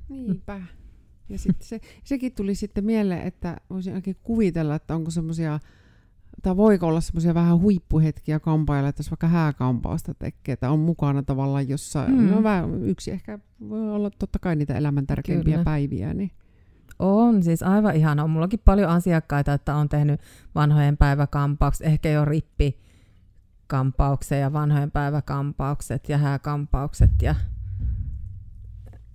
[0.08, 0.62] Niinpä.
[1.28, 5.60] Ja sitten se, sekin tuli sitten mieleen, että voisin oikein kuvitella, että onko semmoisia
[6.42, 11.22] tai voiko olla semmoisia vähän huippuhetkiä kampailla, että jos vaikka hääkampausta tekee, että on mukana
[11.22, 12.30] tavallaan jossain, mm.
[12.30, 15.64] no vähän yksi ehkä voi olla totta kai niitä elämän tärkeimpiä Kyllä.
[15.64, 16.30] päiviä, niin
[16.98, 18.24] On siis aivan ihana.
[18.24, 20.20] On mullakin paljon asiakkaita, että on tehnyt
[20.54, 22.80] vanhojen päiväkampaukset, ehkä jo rippi
[23.66, 27.10] kampauksen ja vanhojen päiväkampaukset ja hääkampaukset.
[27.22, 27.34] Ja,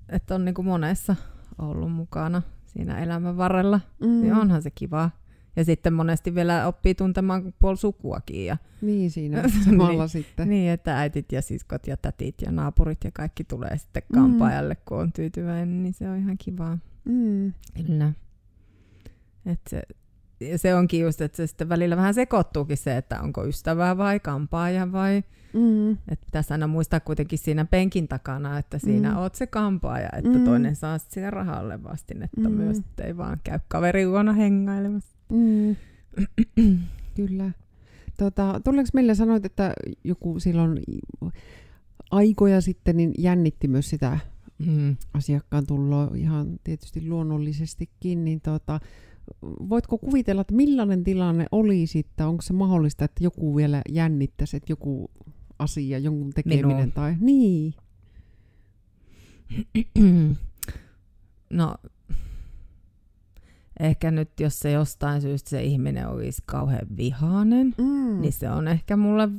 [0.09, 1.15] että on niin kuin monessa
[1.57, 3.79] ollut mukana siinä elämän varrella.
[4.01, 4.21] Mm.
[4.21, 5.09] Niin onhan se kiva.
[5.55, 8.45] Ja sitten monesti vielä oppii tuntemaan puoli sukuakin.
[8.45, 10.49] Ja niin siinä samalla niin, sitten.
[10.49, 14.81] Niin, että äitit ja siskot ja tätit ja naapurit ja kaikki tulee sitten kampaajalle, mm.
[14.85, 16.77] kun on tyytyväinen, niin se on ihan kivaa.
[17.05, 17.53] Mm.
[17.85, 18.13] Kyllä.
[19.45, 19.83] Et se,
[20.55, 24.91] se onkin just, että se sitten välillä vähän sekoittuukin se, että onko ystävää vai kampaaja
[24.91, 25.23] vai...
[25.53, 25.91] Mm.
[25.91, 29.17] Että pitäisi aina muistaa kuitenkin siinä penkin takana, että siinä mm.
[29.17, 30.45] oot se kampaaja, että mm.
[30.45, 32.51] toinen saa sitä rahalle vastinetta mm.
[32.51, 35.17] myös, että ei vaan käy kaveri huono hengailemassa.
[35.29, 35.75] Mm.
[37.15, 37.51] Kyllä.
[38.17, 40.79] Tota, tuleeko meille sanoit, että joku silloin
[42.11, 44.19] aikoja sitten niin jännitti myös sitä
[44.65, 44.95] mm.
[45.13, 48.79] asiakkaan tuloa ihan tietysti luonnollisestikin, niin tota,
[49.41, 54.71] voitko kuvitella, että millainen tilanne oli sitten, onko se mahdollista, että joku vielä jännittäisi, että
[54.71, 55.11] joku
[55.59, 56.91] asia, jonkun tekeminen Minun.
[56.91, 57.15] tai...
[57.19, 57.73] Niin.
[61.49, 61.75] No,
[63.79, 68.21] ehkä nyt jos se jostain syystä se ihminen olisi kauhean vihainen, mm.
[68.21, 69.29] niin se on ehkä mulle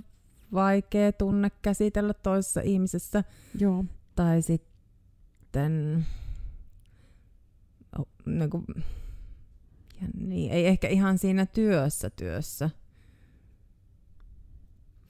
[0.53, 3.25] vaikea tunne käsitellä toisessa ihmisessä.
[3.59, 3.85] Joo.
[4.17, 6.07] Tai sitten
[8.27, 8.65] niin kuin,
[10.21, 12.71] niin, ei ehkä ihan siinä työssä työssä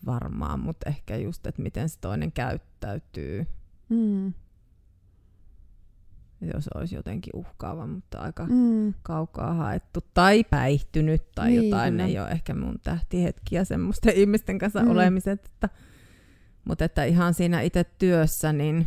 [0.06, 3.46] varmaan, mutta ehkä just, että miten se toinen käyttäytyy.
[3.88, 4.32] Mm.
[6.54, 8.94] Jos olisi jotenkin uhkaava, mutta aika mm.
[9.02, 10.00] kaukaa haettu.
[10.14, 11.92] Tai päihtynyt tai niin, jotain.
[11.92, 12.06] Kyllä.
[12.06, 14.90] ei ole ehkä mun tähtihetkiä semmoisten ihmisten kanssa mm.
[14.90, 15.46] olemiset.
[15.46, 15.68] Että,
[16.64, 18.86] mutta että ihan siinä itse työssä, niin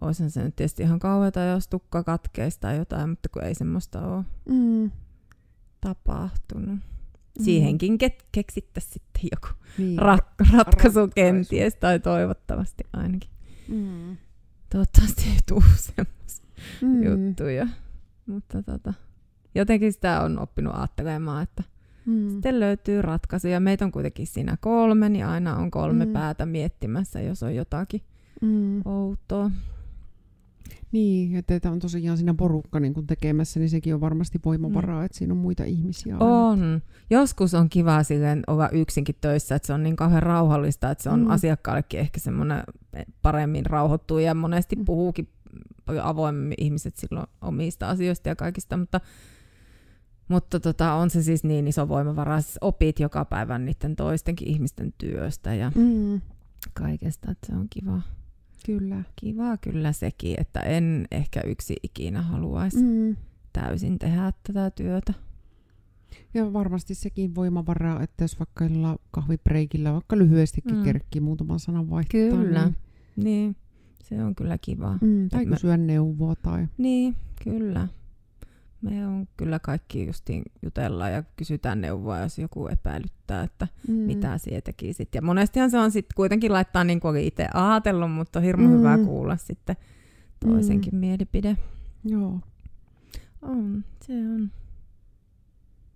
[0.00, 4.00] Olisihan se nyt tietysti ihan kauheata, jos tukka katkeisi tai jotain, mutta kun ei semmoista
[4.00, 4.90] ole mm.
[5.80, 6.68] Tapahtunut.
[6.68, 7.44] Mm.
[7.44, 9.98] Siihenkin ke- keksittäisiin sitten joku niin.
[9.98, 13.30] ratkaisu, ratkaisu kenties, tai toivottavasti ainakin.
[13.68, 14.16] Mm.
[14.70, 15.64] Toivottavasti ei tule
[15.96, 16.46] semmoisia
[16.82, 17.02] mm.
[17.02, 17.66] juttuja.
[18.26, 18.94] Mutta tota,
[19.54, 21.62] jotenkin sitä on oppinut ajattelemaan, että
[22.06, 22.30] mm.
[22.30, 23.60] sitten löytyy ratkaisuja.
[23.60, 26.12] Meitä on kuitenkin siinä kolme, niin aina on kolme mm.
[26.12, 28.02] päätä miettimässä, jos on jotakin
[28.42, 28.82] mm.
[28.84, 29.50] outoa.
[30.92, 34.98] Niin, että teitä on tosiaan siinä porukka niin kun tekemässä, niin sekin on varmasti voimavaraa,
[34.98, 35.04] mm.
[35.04, 36.14] että siinä on muita ihmisiä.
[36.14, 36.26] Aina.
[36.26, 36.82] On.
[37.10, 41.10] Joskus on kiva silleen olla yksinkin töissä, että se on niin kauhean rauhallista, että se
[41.10, 41.30] on mm.
[41.30, 42.62] asiakkaallekin ehkä semmoinen
[43.22, 44.84] paremmin rauhoittuu ja monesti mm.
[44.84, 45.28] puhuukin
[45.84, 49.00] paljon avoimemmin ihmiset silloin omista asioista ja kaikista, mutta
[50.28, 54.94] mutta tota, on se siis niin iso voimavara, siis opit joka päivä niiden toistenkin ihmisten
[54.98, 56.20] työstä ja mm.
[56.74, 58.02] kaikesta, että se on kiva.
[58.66, 59.02] Kyllä.
[59.16, 63.16] Kiva kyllä sekin, että en ehkä yksi ikinä haluaisi mm.
[63.52, 65.14] täysin tehdä tätä työtä.
[66.34, 70.82] Ja varmasti sekin voimavaraa, että jos vaikka kahvibreikillä vaikka lyhyestikin mm.
[70.82, 72.20] kerkkii muutaman sanan vaihtaa.
[72.20, 73.56] Kyllä, niin, niin
[74.04, 74.98] se on kyllä kiva.
[75.00, 75.84] Mm, tai kysyä me...
[75.84, 76.68] neuvoa tai...
[76.78, 77.88] Niin, kyllä.
[78.82, 83.94] Me on kyllä kaikki justiin jutellaan ja kysytään neuvoa, jos joku epäilyttää, että mm.
[83.94, 85.14] mitä sie tekisit.
[85.14, 88.78] Ja monestihan se on sitten kuitenkin laittaa niin kuin itse ajatellut, mutta on hirmu mm.
[88.78, 89.76] hyvä kuulla sitten
[90.40, 91.00] toisenkin mm.
[91.00, 91.56] mielipide.
[92.04, 92.40] Joo.
[93.42, 94.50] On, se on.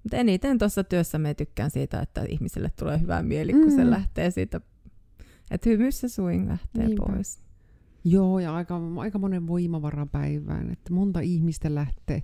[0.03, 3.77] Mutta eniten tuossa työssä me tykkään siitä, että ihmiselle tulee hyvä mieli, kun mm.
[3.77, 4.61] se lähtee siitä,
[5.51, 7.03] että hymyssä swing lähtee Niinpä.
[7.07, 7.41] pois.
[8.05, 12.23] Joo, ja aika, aika monen voimavaran päivään, että monta ihmistä lähtee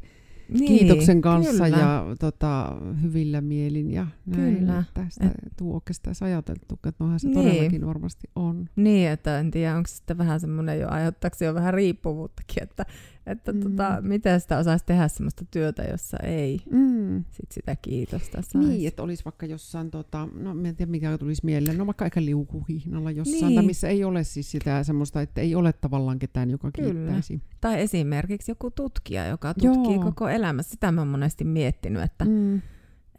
[0.48, 1.68] niin, kiitoksen kanssa kyllä.
[1.68, 4.56] ja tota, hyvillä mielin ja näin.
[4.56, 4.78] Kyllä.
[4.78, 5.52] Että sitä Et...
[5.56, 7.38] tuokesta ajateltu, että noinhan se niin.
[7.38, 8.68] todellakin varmasti on.
[8.76, 12.86] Niin, että en tiedä, onko sitten vähän semmoinen jo, aiheuttaako jo vähän riippuvuuttakin, että,
[13.30, 13.60] että mm.
[13.60, 17.24] tota, miten sitä osaisi tehdä semmoista työtä, jossa ei mm.
[17.30, 18.68] sit sitä kiitosta saisi.
[18.68, 22.20] Niin, että olisi vaikka jossain, tota, no en tiedä mikä tulisi mieleen, no vaikka aika
[22.20, 23.54] liukuhihnalla jossain, niin.
[23.54, 26.92] tai missä ei ole siis sitä semmoista, että ei ole tavallaan ketään, joka Kyllä.
[26.92, 27.42] kiittäisi.
[27.60, 30.04] Tai esimerkiksi joku tutkija, joka tutkii Joo.
[30.04, 30.70] koko elämässä.
[30.70, 32.60] Sitä mä oon monesti miettinyt, että, mm.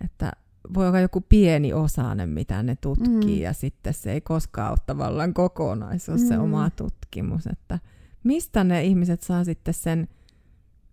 [0.05, 0.31] että
[0.73, 3.43] voi olla joku pieni osainen, mitä ne tutkii, mm.
[3.43, 6.27] ja sitten se ei koskaan ole tavallaan kokonaisuus, mm.
[6.27, 7.47] se oma tutkimus.
[7.47, 7.79] Että
[8.23, 10.07] mistä ne ihmiset saa sitten sen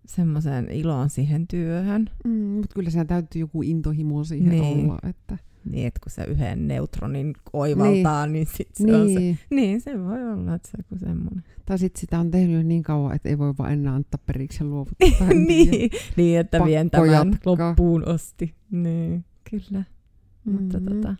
[0.05, 2.09] semmoisen ilon siihen työhön?
[2.25, 4.85] Mm, mutta kyllä siellä täytyy joku intohimo siihen niin.
[4.85, 4.99] olla.
[5.09, 5.37] Että...
[5.71, 8.95] Niin, että kun se yhden neutronin oivaltaa, niin, niin sitten se niin.
[8.95, 9.37] on se.
[9.55, 9.81] Niin.
[9.81, 11.43] se voi olla, että se on semmoinen.
[11.65, 15.27] Tai sitten sitä on tehnyt niin kauan, että ei voi vaan enää antaa periksi luovuttaa.
[15.47, 18.55] niin, niin, että vien tämän loppuun osti.
[18.71, 19.79] Niin, kyllä.
[19.79, 20.61] Mm-hmm.
[20.61, 21.15] Mutta tota,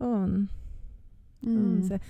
[0.00, 0.48] on.
[1.46, 1.56] Mm.
[1.56, 2.00] on se.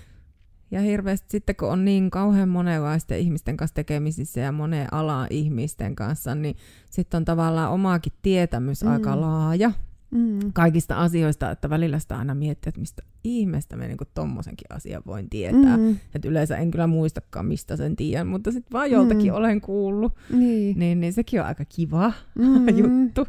[0.73, 5.95] Ja hirveästi sitten, kun on niin kauhean monenlaisten ihmisten kanssa tekemisissä ja moneen alan ihmisten
[5.95, 6.55] kanssa, niin
[6.89, 8.91] sitten on tavallaan omaakin tietämys mm.
[8.91, 9.71] aika laaja
[10.11, 10.39] mm.
[10.53, 15.29] kaikista asioista, että välillä sitä aina miettii, että mistä ihmeestä me niinku tommosenkin asian voin
[15.29, 15.77] tietää.
[15.77, 15.97] Mm.
[16.15, 19.37] Että yleensä en kyllä muistakaan, mistä sen tiedän, mutta sitten vaan joltakin mm.
[19.37, 20.13] olen kuullut.
[20.29, 20.79] Niin.
[20.79, 22.67] Niin, niin sekin on aika kiva mm.
[22.79, 23.27] juttu.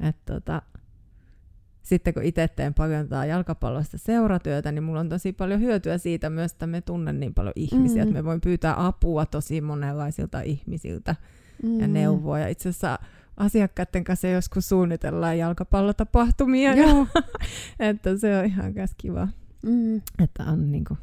[0.00, 0.62] Että tota,
[1.90, 6.52] sitten kun itse teen paljon jalkapallosta seuratyötä, niin mulla on tosi paljon hyötyä siitä myös,
[6.52, 8.02] että me tunnen niin paljon ihmisiä, mm.
[8.02, 11.16] että me voin pyytää apua tosi monenlaisilta ihmisiltä
[11.62, 11.80] mm.
[11.80, 12.38] ja neuvoa.
[12.38, 12.98] Ja itse asiassa
[13.36, 16.74] asiakkaiden kanssa joskus suunnitellaan jalkapallotapahtumia.
[16.74, 17.06] Joo.
[17.80, 19.28] että se on ihan myös kiva,
[19.62, 19.96] mm.
[19.96, 20.98] että on, niin kuin,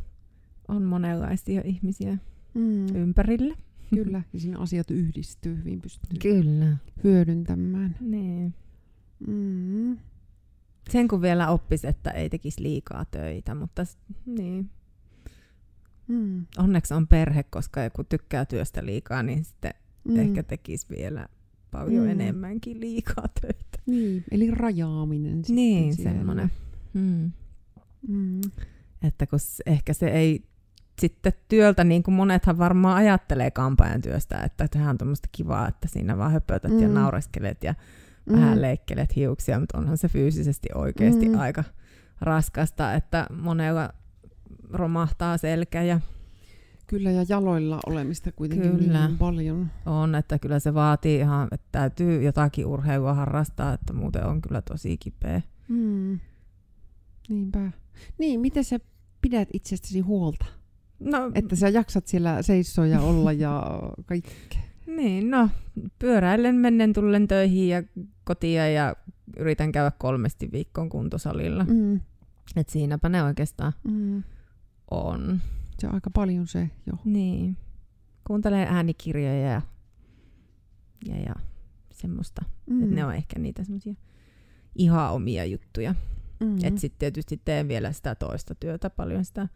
[0.67, 2.17] on monenlaisia ihmisiä
[2.54, 2.95] mm.
[2.95, 3.56] ympärillä.
[3.95, 6.78] Kyllä, ja siinä asiat yhdistyy hyvin, pystyy Kyllä.
[7.04, 7.95] hyödyntämään.
[8.02, 8.54] Niin.
[9.28, 9.97] Mm.
[10.89, 13.84] Sen kun vielä oppisi, että ei tekisi liikaa töitä, mutta
[14.26, 14.69] niin.
[16.08, 16.45] Mm.
[16.58, 19.73] Onneksi on perhe, koska kun tykkää työstä liikaa, niin sitten
[20.04, 20.19] mm.
[20.19, 21.28] ehkä tekisi vielä
[21.71, 22.10] paljon mm.
[22.10, 23.78] enemmänkin liikaa töitä.
[23.86, 25.43] Niin, eli rajaaminen.
[25.50, 26.52] Niin, semmoinen.
[26.93, 27.32] Mm.
[28.08, 28.41] Mm.
[29.04, 30.43] Että kun ehkä se ei
[31.02, 35.88] sitten työltä, niin kuin monethan varmaan ajattelee kampaajan työstä, että tähän on tuommoista kivaa, että
[35.88, 36.80] siinä vaan höpötät mm.
[36.80, 37.76] ja naureskelet ja
[38.30, 38.36] mm.
[38.36, 41.40] vähän leikkelet hiuksia, mutta onhan se fyysisesti oikeasti mm.
[41.40, 41.63] aika
[42.22, 43.90] raskasta, että monella
[44.72, 46.00] romahtaa selkä ja
[46.88, 49.08] Kyllä, ja jaloilla olemista kuitenkin kyllä.
[49.08, 49.68] niin paljon.
[49.86, 54.62] On, että kyllä se vaatii ihan, että täytyy jotakin urheilua harrastaa, että muuten on kyllä
[54.62, 55.42] tosi kipeä.
[55.68, 56.20] Mm.
[57.30, 57.72] Niinpä.
[58.18, 58.80] Niin, miten sä
[59.22, 60.46] pidät itsestäsi huolta?
[61.00, 64.62] No, että sä jaksat siellä seisoa ja olla ja kaikkea.
[64.88, 65.50] Niin, no
[66.00, 67.84] pyöräillen mennen tullen töihin ja
[68.23, 68.95] kotia ja
[69.38, 71.63] yritän käydä kolmesti viikkoon kuntosalilla.
[71.63, 72.00] Mm.
[72.56, 74.23] Et siinäpä ne oikeastaan mm.
[74.91, 75.41] on.
[75.80, 76.93] Se on aika paljon se jo.
[77.06, 77.58] Niin.
[78.28, 79.62] Kuuntelee äänikirjoja ja,
[81.08, 81.36] ja, ja
[81.91, 82.45] semmoista.
[82.69, 82.84] Mm.
[82.84, 83.95] Et ne on ehkä niitä semmoisia
[84.76, 85.95] ihan omia juttuja.
[86.39, 86.56] Mm.
[86.63, 89.47] Että sitten tietysti teen vielä sitä toista työtä, paljon sitä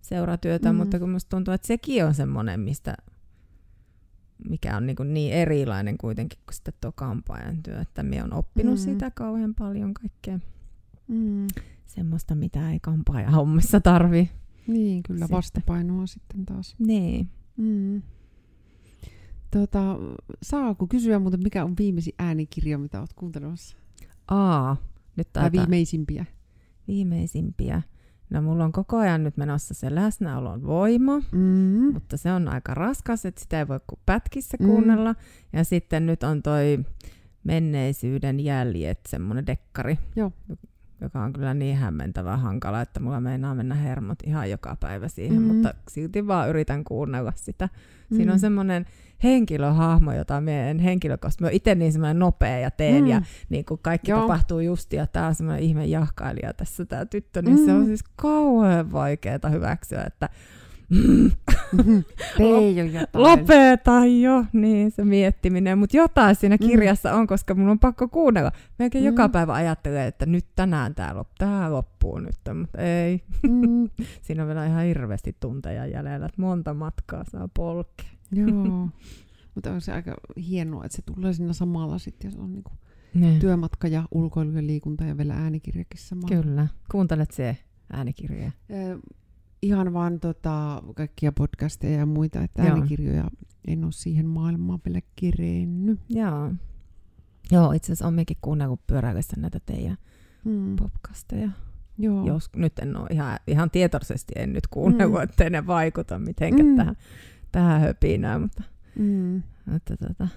[0.00, 0.76] seuratyötä, mm.
[0.76, 2.94] mutta kun musta tuntuu, että sekin on semmoinen, mistä
[4.48, 8.74] mikä on niin, niin erilainen kuitenkin kuin sitten tuo kampaajan työ, että minä olen oppinut
[8.74, 8.78] mm.
[8.78, 10.38] sitä kauhean paljon kaikkea
[11.08, 11.46] mm.
[11.86, 14.30] semmoista, mitä ei kampaajan hommissa tarvi.
[14.66, 15.36] Niin, kyllä sitten.
[15.36, 16.74] vastapainoa sitten taas.
[16.78, 17.28] Niin.
[17.56, 18.02] Mm.
[19.50, 19.96] Tota,
[20.42, 23.76] saako kysyä muuten, mikä on viimeisin äänikirja, mitä olet kuuntelemassa?
[24.28, 24.76] Aa,
[25.16, 26.24] nyt Tai viimeisimpiä.
[26.88, 27.82] Viimeisimpiä.
[28.30, 31.92] No mulla on koko ajan nyt menossa se läsnäolon voima, mm.
[31.92, 34.66] mutta se on aika raskas, että sitä ei voi kuin pätkissä mm.
[34.66, 35.14] kuunnella.
[35.52, 36.84] Ja sitten nyt on toi
[37.44, 40.32] menneisyyden jäljet, semmoinen dekkari, Joo.
[41.00, 45.42] joka on kyllä niin hämmentävä hankala, että mulla meinaa mennä hermot ihan joka päivä siihen,
[45.42, 45.54] mm.
[45.54, 47.68] mutta silti vaan yritän kuunnella sitä.
[48.10, 48.16] Mm.
[48.16, 48.86] Siinä on semmoinen
[49.24, 53.10] henkilöhahmo, jota me en henkilökohtaisesti, mä itse niin semmoinen nopea ja teen mm.
[53.10, 54.20] ja niin kuin kaikki Joo.
[54.20, 57.64] tapahtuu justi ja tää on semmoinen ihme jahkailija tässä tämä tyttö, niin mm.
[57.64, 57.86] se on mm.
[57.86, 60.28] siis kauhean vaikeaa hyväksyä, että
[60.94, 61.32] mm.
[63.14, 65.78] Lopeta jo, niin se miettiminen.
[65.78, 66.66] Mutta jotain siinä mm.
[66.66, 67.18] kirjassa mm.
[67.18, 68.52] on, koska mun on pakko kuunnella.
[68.78, 69.06] Melkein mm.
[69.06, 73.22] joka päivä ajattelee, että nyt tänään tämä lop, tää loppuu nyt, mutta ei.
[73.48, 73.90] Mm.
[74.22, 78.14] siinä on vielä ihan hirveästi tunteja jäljellä, että monta matkaa saa polkea.
[78.32, 78.88] Joo,
[79.54, 80.14] mutta on se aika
[80.48, 82.70] hienoa, että se tulee siinä samalla sitten, jos on niinku
[83.40, 86.42] työmatka ja ulkoilu ja liikunta ja vielä äänikirjakin samalla.
[86.42, 86.68] Kyllä.
[86.90, 87.56] Kuuntelet se
[87.92, 88.50] äänikirjoja?
[88.68, 88.98] Eh,
[89.62, 92.70] ihan vaan tota, kaikkia podcasteja ja muita, että Joo.
[92.70, 93.30] äänikirjoja
[93.66, 96.00] en ole siihen maailmaan vielä kirennyt.
[96.08, 96.52] Joo.
[97.50, 99.96] Joo, itse asiassa on mekin kuunnellut pyöräillessä näitä teidän
[100.44, 100.76] hmm.
[100.76, 101.50] podcasteja.
[101.98, 102.26] Joo.
[102.26, 105.24] Jos, nyt en ole ihan, ihan tietoisesti en nyt kuunnellut, mm.
[105.24, 106.76] ettei ne vaikuta mitenkään mm.
[106.76, 106.96] tähän
[107.54, 108.62] tähän höpinään, mutta,
[108.98, 109.36] mm.
[109.76, 110.28] että, tota,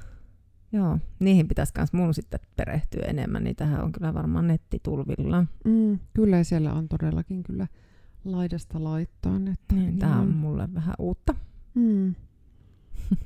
[0.71, 5.45] joo, niihin pitäisi myös mun sitten perehtyä enemmän, niin tähän on kyllä varmaan nettitulvilla.
[5.65, 7.67] Mm, kyllä siellä on todellakin kyllä
[8.25, 9.47] laidasta laittaan.
[9.47, 11.35] Että niin, Tämä on mulle vähän uutta.
[11.73, 12.15] Mm.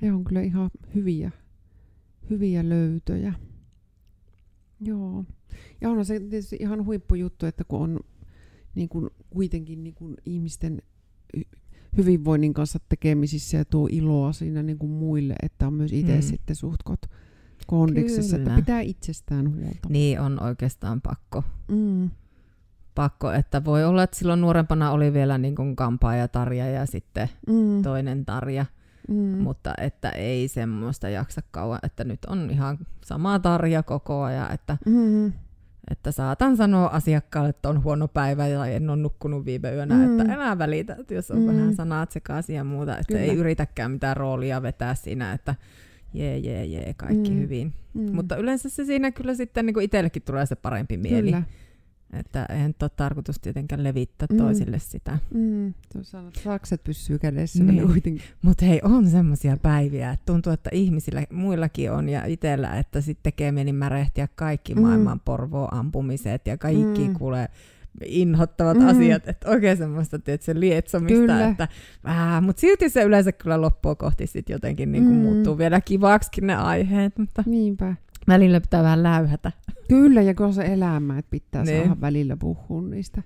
[0.02, 1.32] Ne on kyllä ihan hyviä,
[2.30, 3.34] hyviä löytöjä.
[4.82, 5.26] Joo.
[5.82, 8.00] Ja on se tietysti ihan huippujuttu, että kun on
[8.76, 10.82] niin kuin, kuitenkin niin kuin ihmisten
[11.98, 16.22] hyvinvoinnin kanssa tekemisissä ja tuo iloa siinä niin kuin muille, että on myös itse mm.
[16.22, 17.02] sitten suhtkot
[17.68, 18.50] kondiksessa, Kyllä.
[18.50, 19.90] että pitää itsestään huolta.
[19.90, 21.44] Niin on oikeastaan pakko.
[21.68, 22.10] Mm.
[22.96, 27.30] Pakko, että voi olla, että silloin nuorempana oli vielä niin kuin kampaaja Tarja ja sitten
[27.48, 27.82] mm.
[27.82, 28.66] toinen Tarja.
[29.08, 29.16] Mm.
[29.16, 34.78] Mutta että ei semmoista jaksa kauan, että nyt on ihan sama Tarja koko ajan, että
[34.86, 35.34] mm.
[35.92, 40.20] Että saatan sanoa asiakkaalle, että on huono päivä ja en ole nukkunut viime yönä, mm.
[40.20, 41.48] että enää välitä, että jos on mm.
[41.48, 43.22] vähän sanat sekaisin ja muuta, että Kyllä.
[43.22, 45.56] ei yritäkään mitään roolia vetää siinä, että
[46.14, 47.38] jee, jee, jee, kaikki mm.
[47.38, 47.74] hyvin.
[47.94, 48.16] Mm.
[48.16, 51.32] Mutta yleensä se siinä kyllä sitten niin itsellekin tulee se parempi mieli.
[51.32, 51.44] Kyllä.
[52.14, 54.38] Että eihän ole tarkoitus tietenkään levittää mm.
[54.38, 55.18] toisille sitä.
[55.34, 55.74] Mm.
[55.94, 57.88] Tuossa sakset pysyy kädessä niin.
[57.88, 58.24] kuitenkin.
[58.42, 63.24] Mutta hei, on semmoisia päiviä, että tuntuu, että ihmisillä, muillakin on ja itsellä, että sitten
[63.24, 64.82] tekee meni märehtiä kaikki mm.
[64.82, 67.14] maailman porvoa ampumiset ja kaikki mm.
[67.14, 67.48] kuulee
[68.06, 68.88] inhottavat mm.
[68.88, 71.48] asiat, että oikein semmoista se lietsomista, kyllä.
[71.48, 71.68] että
[72.04, 75.22] vähän, mutta silti se yleensä kyllä loppua kohti sitten jotenkin niin kuin mm.
[75.22, 77.96] muuttuu vielä kivaksikin ne aiheet, mutta Niinpä.
[78.28, 79.52] Välillä pitää vähän läyhätä.
[79.88, 81.86] Kyllä, ja kun se elämä, että pitää niin.
[81.86, 83.22] saada välillä puhua niistä.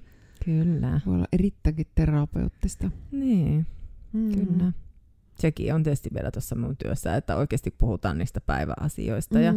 [0.45, 1.01] Kyllä.
[1.05, 2.91] Voi olla erittäinkin terapeuttista.
[3.11, 3.67] Niin,
[4.13, 4.31] mm.
[4.31, 4.71] kyllä.
[5.39, 9.43] Sekin on tietysti vielä tuossa mun työssä, että oikeasti puhutaan niistä päiväasioista mm.
[9.43, 9.53] ja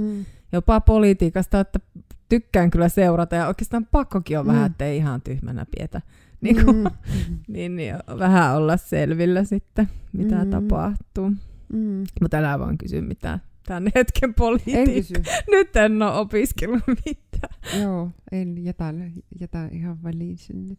[0.53, 1.81] jopa politiikasta, että
[2.29, 4.53] tykkään kyllä seurata ja oikeastaan pakkokin on mm.
[4.53, 6.03] vähän, ettei ihan tyhmänä pietä.
[6.41, 6.85] Niin, kuin, mm.
[7.55, 10.51] niin, niin vähän olla selvillä sitten, mitä mm.
[10.51, 11.31] tapahtuu.
[11.73, 12.05] Mm.
[12.21, 15.21] Mutta älä vaan kysy mitään tämän hetken politiikka.
[15.51, 17.83] Nyt en ole opiskellut mitään.
[17.83, 18.95] Joo, en jätä,
[19.41, 20.79] jätä ihan väliin sen nyt.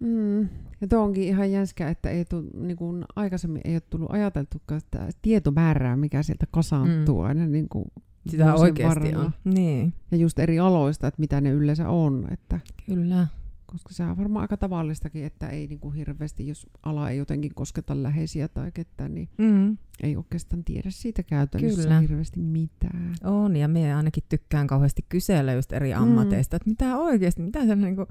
[0.00, 0.40] Mm.
[0.80, 4.80] Ja tuo onkin ihan jänskä, että ei tuu, niin kuin aikaisemmin ei ole tullut ajateltukaan
[4.80, 7.26] sitä tietomäärää, mikä sieltä kasaantuu mm.
[7.28, 7.84] aina niin kuin
[8.28, 9.24] Sitä oikeasti varrella.
[9.24, 9.32] on.
[9.44, 9.94] Niin.
[10.10, 12.26] Ja just eri aloista, että mitä ne yleensä on.
[12.30, 13.26] Että Kyllä.
[13.72, 17.54] Koska se on varmaan aika tavallistakin, että ei niin kuin hirveästi, jos ala ei jotenkin
[17.54, 19.78] kosketa läheisiä tai ketään, niin mm.
[20.02, 22.00] ei oikeastaan tiedä siitä käytännössä Kyllä.
[22.00, 23.14] hirveästi mitään.
[23.24, 26.02] On, ja minä ainakin tykkään kauheasti kysellä just eri mm.
[26.02, 26.56] ammateista, mm.
[26.56, 28.08] että mitä oikeasti, mitä se niin kuin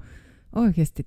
[0.54, 1.06] oikeasti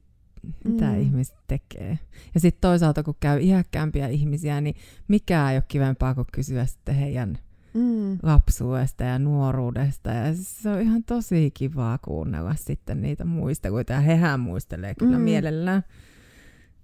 [0.66, 1.02] mitä mm.
[1.02, 2.00] ihmiset tekee.
[2.34, 4.76] Ja sitten toisaalta, kun käy iäkkäämpiä ihmisiä, niin
[5.08, 7.38] mikä ei ole kivempaa kuin kysyä sitten heidän
[7.74, 8.18] mm.
[8.24, 10.10] lapsuudesta ja nuoruudesta.
[10.10, 13.94] Ja se on ihan tosi kivaa kuunnella sitten niitä muisteluita.
[13.94, 15.24] Ja hehän muistelee kyllä mm.
[15.24, 15.84] mielellään.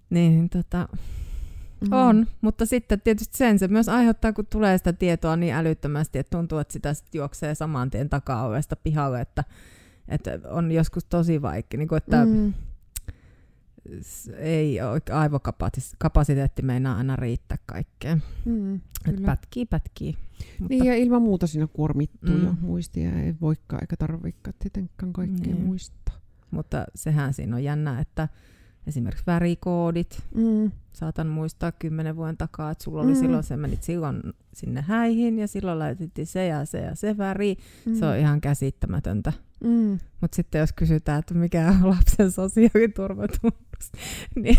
[0.10, 0.90] Niin tota,
[1.82, 1.92] mm.
[1.92, 6.38] on, mutta sitten tietysti sen se myös aiheuttaa, kun tulee sitä tietoa niin älyttömästi, että
[6.38, 9.44] tuntuu, että sitä sitten juoksee saman tien takaovesta pihalle, että,
[10.08, 12.54] että on joskus tosi vaikea, niin kuin, että mm
[14.38, 14.78] ei
[15.12, 18.24] aivokapasiteetti meinaa aina riittää kaikkeen.
[18.46, 18.82] Mm,
[19.26, 20.18] pätkii, pätkii.
[20.60, 20.66] Mutta...
[20.70, 22.46] Niin ja ilman muuta siinä kuormittuu mm.
[22.46, 23.20] jo muistia.
[23.20, 25.66] Ei voikaan eikä tarvikaan tietenkään kaikkea niin.
[25.66, 26.16] muistaa.
[26.52, 28.28] Mutta sehän siinä on jännä, että
[28.88, 30.72] esimerkiksi värikoodit, mm.
[30.94, 33.20] saatan muistaa kymmenen vuoden takaa, että sulla oli mm.
[33.20, 34.22] silloin, se menit silloin
[34.54, 37.58] sinne häihin ja silloin laitettiin se ja se ja se väri.
[37.86, 37.96] Mm.
[37.96, 39.34] Se on ihan käsittämätöntä.
[39.64, 40.00] Mm.
[40.22, 43.92] Mutta sitten jos kysytään, että mikä on lapsen sosiaaliturvatunnus,
[44.42, 44.58] niin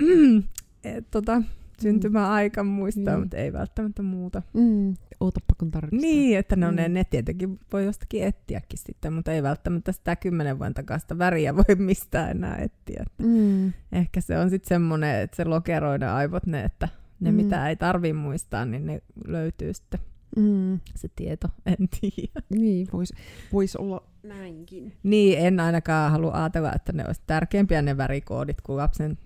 [0.00, 0.42] mm,
[0.84, 1.42] et, tota,
[1.80, 3.20] syntymäaika muistaa, mm.
[3.20, 4.42] mutta ei välttämättä muuta.
[4.54, 4.94] Mm.
[5.22, 6.10] Ootapa kun tarkistaa.
[6.10, 6.76] Niin, että no, mm.
[6.76, 11.56] ne, ne tietenkin voi jostakin etsiäkin sitten, mutta ei välttämättä sitä kymmenen vuoden takaista väriä
[11.56, 13.04] voi mistään enää etsiä.
[13.18, 13.72] Mm.
[13.92, 16.88] Ehkä se on sitten semmoinen, että se lokeroi ne aivot ne, että
[17.20, 17.36] ne mm.
[17.36, 20.00] mitä ei tarvi muistaa, niin ne löytyy sitten
[20.36, 20.80] mm.
[20.94, 22.46] se tieto, en tiedä.
[22.50, 23.14] Niin, voisi
[23.52, 24.92] vois olla näinkin.
[25.02, 29.18] Niin, en ainakaan halua ajatella, että ne olisi tärkeämpiä ne värikoodit kuin lapsen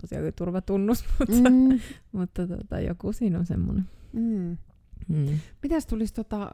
[0.00, 1.80] sosiaaliturvatunnus, mutta, mm.
[2.12, 3.84] mutta tota, joku siinä on semmoinen.
[4.12, 4.56] Mm.
[5.08, 5.38] Mm.
[5.62, 6.52] Mitäs tulisi tota,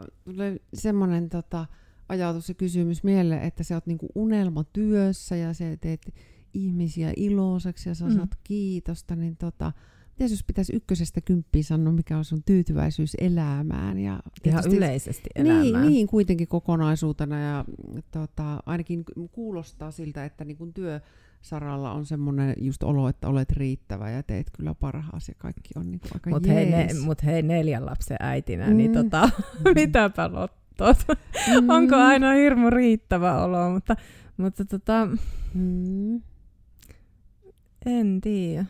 [0.75, 1.67] semmoinen tota,
[2.09, 6.15] ajatus ja kysymys mieleen, että sä oot niinku unelmatyössä ja sä teet
[6.55, 8.15] ihmisiä iloiseksi ja sä mm.
[8.17, 9.73] saat kiitosta, niin tota,
[10.21, 13.99] Mitäs jos pitäisi ykkösestä kymppiä sanoa, mikä on sun tyytyväisyys elämään?
[13.99, 15.63] Ja Ihan yleisesti elämään.
[15.63, 17.65] Niin, niin, kuitenkin kokonaisuutena ja
[18.11, 20.73] tota, ainakin kuulostaa siltä, että niin kun
[21.41, 25.91] työsaralla on semmoinen just olo, että olet riittävä ja teet kyllä parhaasi ja kaikki on
[25.91, 28.77] niin aika Mutta hei, ne, mut hei neljän lapsen äitinä, niin mm.
[28.77, 29.71] niin tota, mm.
[29.81, 30.97] mitäpä lottot?
[31.09, 31.69] Mm.
[31.69, 33.71] Onko aina hirmu riittävä olo?
[33.71, 33.97] Mutta,
[34.37, 35.09] mutta tota,
[35.55, 36.23] mm.
[37.87, 38.65] en tiedä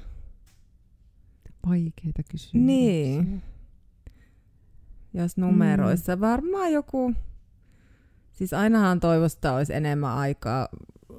[1.66, 2.60] vaikeita kysymyksiä.
[2.66, 3.42] Niin.
[5.14, 6.20] Jos numeroissa mm.
[6.20, 7.14] varmaan joku,
[8.32, 10.68] siis ainahan toivosta olisi enemmän aikaa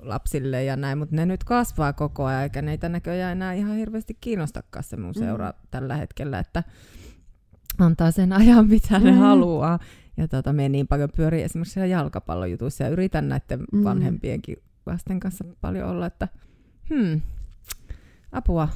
[0.02, 4.18] lapsille ja näin, mutta ne nyt kasvaa koko ajan, eikä neitä näköjään enää ihan hirveästi
[4.22, 5.68] kiinnostakaan se mun seura mm.
[5.72, 6.64] tällä hetkellä, että
[7.80, 9.06] antaa sen ajan, mitä mm.
[9.06, 9.80] ne haluaa.
[10.18, 13.84] Ja tota, me niin paljon pyörii esimerkiksi siellä jalkapallojutuissa ja yritän näiden mm.
[13.84, 16.28] vanhempienkin lasten kanssa paljon olla, että
[16.90, 17.22] hmm,
[18.32, 18.68] apua,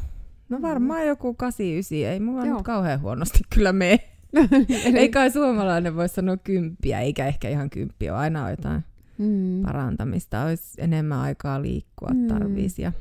[0.50, 1.08] No varmaan mm.
[1.08, 2.56] joku 89, ei mulla Joo.
[2.56, 4.00] nyt kauhean huonosti kyllä mene.
[5.00, 8.84] ei kai suomalainen voi sanoa kymppiä, eikä ehkä ihan kymppiä aina jotain
[9.18, 9.62] mm.
[9.62, 10.44] parantamista.
[10.44, 12.28] Olisi enemmän aikaa liikkua mm.
[12.28, 12.92] tarvitsisi ja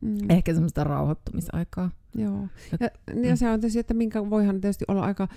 [0.00, 0.16] mm.
[0.28, 1.90] ehkä semmoista rauhoittumisaikaa.
[2.14, 2.48] Joo.
[2.80, 2.88] Ja,
[3.28, 5.28] ja se on tietysti, että minkä voihan tietysti olla aika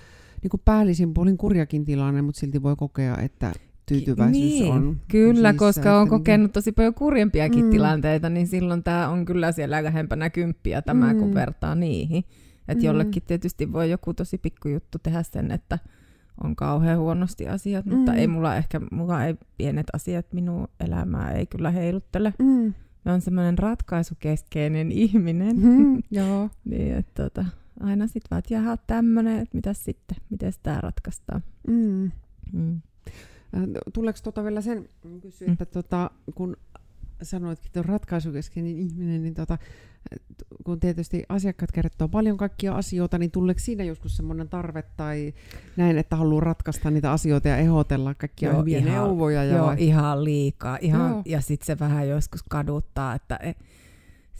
[0.42, 3.52] niin kuin päällisin puolin kurjakin tilanne, mutta silti voi kokea, että
[3.86, 5.00] tyytyväisyys niin, on.
[5.08, 7.70] Kyllä, Siis, koska on niinku- kokenut tosi paljon kurjempiakin Mm.
[7.70, 11.34] tilanteita, niin silloin tämä on kyllä siellä lähempänä kymppiä tämä, kun Mm.
[11.34, 12.24] vertaa niihin.
[12.68, 12.86] Että Mm.
[12.86, 15.78] jollekin tietysti voi joku tosi pikkujuttu tehdä sen, että
[16.44, 18.18] on kauhean huonosti asiat, mutta Mm.
[18.18, 22.34] ei mulla ehkä, mulla ei pienet asiat minun elämää ei kyllä heiluttele.
[22.38, 22.74] Mm.
[23.04, 25.56] Mä oon semmoinen ratkaisukeskeinen ihminen.
[25.56, 26.02] Mm.
[26.10, 26.50] Joo.
[26.64, 27.44] niin, että tota,
[27.80, 31.42] aina sit vaan, että jaha, tämmönen, että mitäs sitten, miten tämä ratkaistaan.
[31.68, 32.10] Mm.
[32.52, 32.80] Mm.
[33.56, 33.62] Äh,
[33.92, 34.88] Tuleeko tuota vielä sen
[35.22, 35.52] kysyä, Mm.
[35.52, 36.56] että tota, kun
[37.24, 39.58] sanoitkin, että on ratkaisukeskeinen ihminen, niin tota,
[40.64, 45.34] kun tietysti asiakkaat kertoo paljon kaikkia asioita, niin tuleeko siinä joskus semmoinen tarve tai
[45.76, 49.44] näin, että haluaa ratkaista niitä asioita ja ehdotella kaikkia Joo, hyviä ihan- neuvoja?
[49.44, 50.78] Ja Joo, vai- ihan liikaa.
[50.80, 51.22] Ihan, Joo.
[51.26, 53.52] ja sitten se vähän joskus kaduttaa, että e,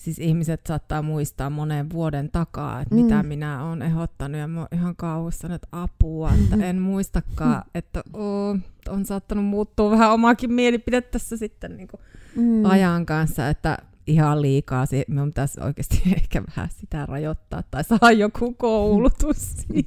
[0.03, 3.03] siis ihmiset saattaa muistaa monen vuoden takaa, että Mm.
[3.03, 4.41] mitä minä olen ehdottanut.
[4.41, 8.57] Ja mä oon ihan kauhuissani, että apua, että en muistakaan, että oo,
[8.89, 11.89] on saattanut muuttua vähän omaakin mielipide tässä sitten niin
[12.37, 12.65] mm.
[12.65, 14.85] ajan kanssa, että ihan liikaa.
[15.09, 19.55] Minun pitäisi oikeasti ehkä vähän sitä rajoittaa tai saada joku koulutus.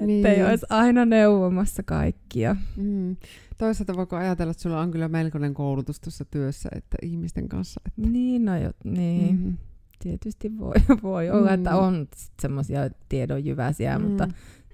[0.00, 0.26] Niin.
[0.26, 2.56] Että ei olisi aina neuvomassa kaikkia.
[2.76, 3.16] Mm.
[3.58, 7.80] Toisaalta voiko ajatella, että sulla on kyllä melkoinen koulutus tuossa työssä että ihmisten kanssa.
[7.86, 9.36] Että, Niin, no jo, niin.
[9.40, 9.54] Mhm.
[9.98, 11.54] Tietysti voi, voi olla, Mm.
[11.54, 12.08] että on
[12.42, 14.04] semmoisia tiedonjyväsiä, mm.
[14.04, 14.28] mutta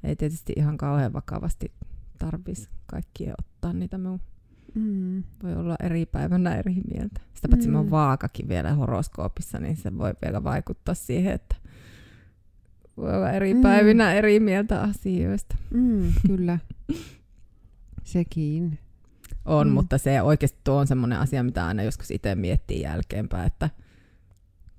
[0.05, 1.73] ei tietysti ihan kauhean vakavasti
[2.19, 3.99] tarvitsisi kaikkien ottaa niitä.
[3.99, 4.09] Me
[4.75, 5.23] Mm.
[5.43, 7.21] voi olla eri päivänä eri mieltä.
[7.35, 7.75] Sitä paitsi mm.
[7.75, 11.57] On vaakakin vielä horoskoopissa, niin se voi vielä vaikuttaa siihen, että
[12.97, 13.61] voi olla eri Mm.
[13.63, 15.57] päivinä eri mieltä asioista.
[15.71, 16.59] Mm, kyllä.
[18.05, 18.79] Sekin.
[19.45, 19.73] On, Mm.
[19.75, 23.71] mutta se oikeasti tuo on semmoinen asia, mitä aina joskus itse miettii jälkeenpäin, että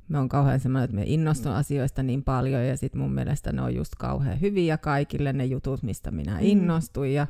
[0.07, 3.61] me on kauhean semmoinen, että me innostun asioista niin paljon ja sitten mun mielestä ne
[3.61, 6.39] on just kauhean hyviä kaikille ne jutut, mistä minä Mm.
[6.41, 7.27] innostuin ja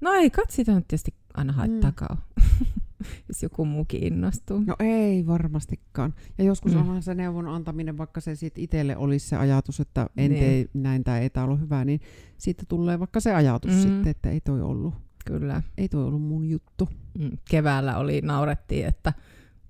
[0.00, 2.22] no ei kat sitä nyt tietysti aina haittaakaan, mm.
[3.28, 4.60] jos joku muukin innostuu.
[4.66, 6.14] No ei varmastikaan.
[6.38, 6.80] Ja joskus Mm.
[6.80, 10.44] onhan se neuvon antaminen, vaikka se sit itselle olisi se ajatus, että en Niin.
[10.44, 12.00] tee näin tai ei tämä ollut hyvä, niin
[12.38, 13.76] siitä tulee vaikka se ajatus Mm.
[13.76, 13.82] mm.
[13.82, 14.94] sitten, että ei toi ollut,
[15.24, 15.62] Kyllä.
[15.78, 16.88] ei toi ollut mun juttu.
[17.18, 17.30] Mm.
[17.50, 19.12] Keväällä oli, naurettiin, että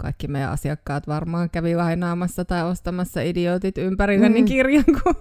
[0.01, 4.44] kaikki meidän asiakkaat varmaan kävi lainaamassa tai ostamassa idiotit ympärilleni Mm.
[4.44, 5.14] kirjan, kun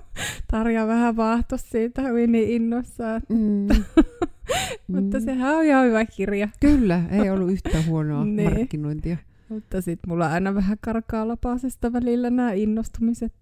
[0.52, 3.22] Tarja vähän vaahtos siitä hyvin niin innossaan.
[3.30, 3.68] Mm.
[4.96, 5.26] Mutta Mm.
[5.26, 6.50] sehän on ihan hyvä kirja.
[6.60, 8.54] Kyllä, ei ollut yhtään huonoa Niin.
[8.54, 9.18] markkinointia.
[9.50, 13.34] Mutta sitten mulla aina vähän karkaa lapasesta välillä nämä innostumiset.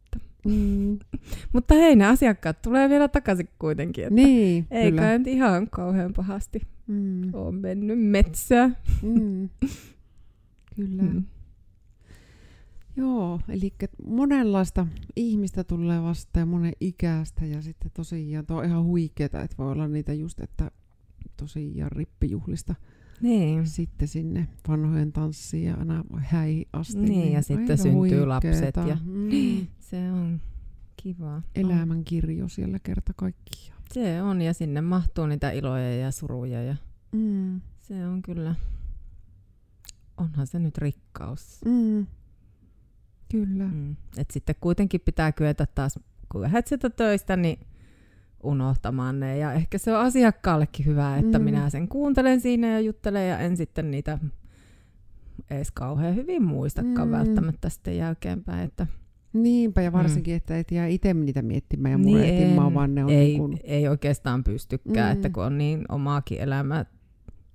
[0.46, 1.00] Mm.
[1.54, 4.04] Mutta hei, ne asiakkaat tulee vielä takaisin kuitenkin.
[4.04, 5.02] Että Niin, ei kyllä.
[5.02, 7.34] kai nyt ihan kauhean pahasti Mm.
[7.34, 8.78] ole mennyt metsään.
[9.02, 9.50] Mm.
[10.78, 11.04] Kyllä.
[11.04, 11.24] Mm.
[12.96, 13.74] Joo, eli
[14.08, 19.56] monenlaista ihmistä tulee vastaan ja monen ikäistä ja sitten tosiaan tuo on ihan huikeeta, että
[19.58, 20.72] voi olla niitä just, että
[21.38, 22.76] tosiaan rippijuhlista
[23.22, 23.68] Niin.
[23.68, 26.98] sitten sinne vanhojen tanssiin ja aina häi asti.
[27.00, 28.30] Niin, ja sitten syntyy huikeeta.
[28.30, 30.42] lapset ja- mm, Se on
[31.04, 31.42] kiva.
[31.56, 33.82] elämän kirjo siellä kerta kaikkiaan.
[33.94, 36.76] Se on, ja sinne mahtuu niitä iloja ja suruja, ja
[37.12, 37.62] Mm.
[37.82, 38.56] se on kyllä,
[40.18, 41.62] onhan se nyt rikkaus.
[41.66, 42.06] Mm.
[43.32, 43.64] Kyllä.
[43.68, 43.96] Mm.
[44.18, 46.00] Et sitten kuitenkin pitää kyetä taas,
[46.32, 47.60] kun lähdet sieltä töistä, niin
[48.44, 49.38] unohtamaan ne.
[49.38, 51.44] Ja ehkä se on asiakkaallekin hyvä, että Mm.
[51.44, 51.46] mm.
[51.46, 54.20] minä sen kuuntelen siinä ja juttelen ja en sitten niitä
[55.50, 57.06] edes kauhean hyvin muistakaan Mm.
[57.06, 57.12] mm.
[57.12, 58.64] välttämättä sitten jälkeenpäin.
[58.64, 58.88] Että
[59.34, 60.38] Niinpä, ja varsinkin, mm.
[60.38, 62.74] että et jää itse niitä miettimään ja Niin murehtimaan, en.
[62.74, 65.12] vaan ne on ei, niin kuin, ei oikeastaan pystykään, Mm.
[65.16, 66.86] että kun on niin omaakin elämää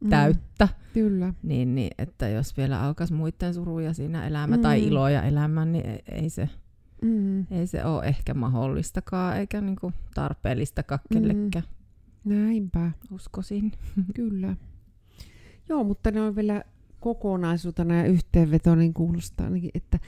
[0.03, 1.35] mm, täyttä, Kyllä.
[1.43, 4.87] niin, niin että jos vielä alkaisi muiden suruja siinä elämä tai Mm.
[4.89, 6.49] iloja elämään, niin ei, ei se
[7.03, 7.41] Mm.
[7.51, 11.15] ei se ole ehkä mahdollistakaan eikä niinku tarpeellistakaan Mm.
[11.21, 11.65] kellekään,
[12.25, 13.73] Näinpä, uskoisin.
[14.17, 14.57] kyllä.
[15.69, 16.63] Joo, mutta ne on vielä
[17.01, 19.99] kokonaisuutena ja yhteenveto, niin kuulostaa ainakin, että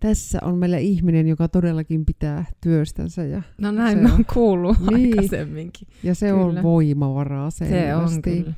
[0.00, 4.12] tässä on meillä ihminen, joka todellakin pitää työstänsä ja, No näin Se mä on.
[4.14, 5.18] oon kuullut Niin.
[5.18, 5.88] aikaisemminkin.
[6.02, 6.42] ja se Kyllä.
[6.44, 7.70] on voimavaraa Se on
[8.08, 8.22] selvästi.
[8.42, 8.52] kyllä.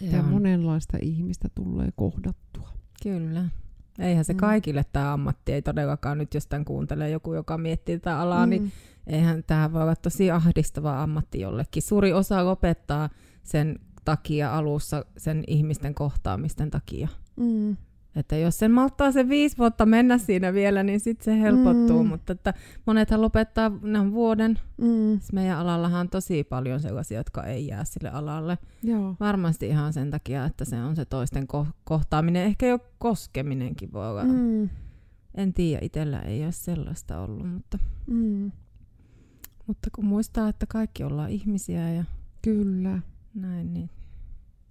[0.00, 0.24] Ja on.
[0.24, 2.68] monenlaista ihmistä tulee kohdattua.
[3.02, 3.44] Kyllä.
[3.98, 4.36] Eihän se Mm.
[4.36, 8.50] kaikille tämä ammatti, ei todellakaan nyt, jos tämän kuuntelee joku, joka miettii tätä alaa, mm.
[8.50, 8.72] niin
[9.06, 11.82] eihän tämä voi olla tosi ahdistava ammatti jollekin.
[11.82, 13.08] Suuri osa lopettaa
[13.42, 17.08] sen takia alussa, sen ihmisten kohtaamisten takia.
[17.36, 17.76] Mm.
[18.16, 22.02] Että jos sen malttaa se viisi vuotta mennä siinä vielä, niin sitten se helpottuu.
[22.02, 22.08] Mm.
[22.08, 22.54] Mutta että
[22.86, 24.58] monethan lopettaa on vuoden.
[24.76, 25.18] Mm.
[25.18, 28.58] Siis meidän alallahan on tosi paljon sellaisia, jotka ei jää sille alalle.
[28.82, 29.16] Joo.
[29.20, 32.44] Varmasti ihan sen takia, että se on se toisten ko- kohtaaminen.
[32.46, 34.24] Ehkä jo koskeminenkin voi olla.
[34.24, 34.68] Mm.
[35.34, 37.52] En tiedä, itsellä ei ole sellaista ollut.
[37.52, 38.52] Mutta, Mm.
[39.66, 42.04] mutta kun muistaa, että kaikki ollaan ihmisiä ja
[42.42, 42.98] Kyllä.
[43.34, 43.90] näin, niin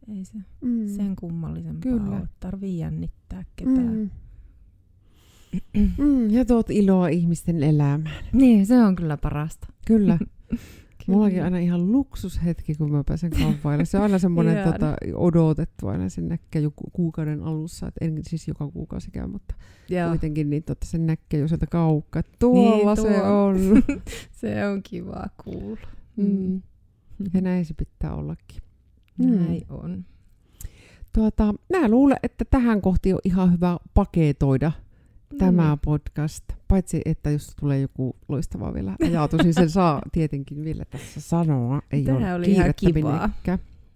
[0.08, 0.88] Ei se Mm.
[0.88, 2.18] sen kummallisempaa Kyllä.
[2.18, 2.30] ole.
[2.40, 3.96] Tarvii jännittää ketään.
[3.96, 4.10] Mm.
[5.98, 8.10] Mm, ja tuot iloa ihmisten elämään.
[8.34, 9.68] Niin, se on kyllä parasta.
[9.88, 10.18] Kyllä.
[11.08, 13.86] Mullakin aina ihan luksushetki, kun mä pääsen kampaille.
[13.86, 17.88] Se on aina semmoinen tota, odotettu aina sen näkee jo ku- kuukauden alussa.
[17.88, 19.56] Et en siis joka kuukausi käy, mutta
[19.90, 22.20] Joo, kuitenkin niin tota, sen näkee jo sieltä kaukkaa.
[22.20, 23.56] että Tuolla Niin, se tuo- on.
[24.42, 25.88] se on kiva kuulla.
[26.18, 26.62] mm.
[27.34, 28.62] Ja näin se pitää ollakin.
[29.18, 29.36] Mm.
[29.36, 30.06] Näin on.
[31.14, 34.72] Tuota, mä luulen, että tähän kohti on ihan hyvä paketoida
[35.38, 35.80] tämä Mm.
[35.86, 36.44] podcast.
[36.68, 41.82] Paitsi, että jos tulee joku loistava vielä ajatus, niin sen saa tietenkin vielä tässä sanoa.
[41.92, 43.30] Ei Tämähän ole oli ihan kivaa.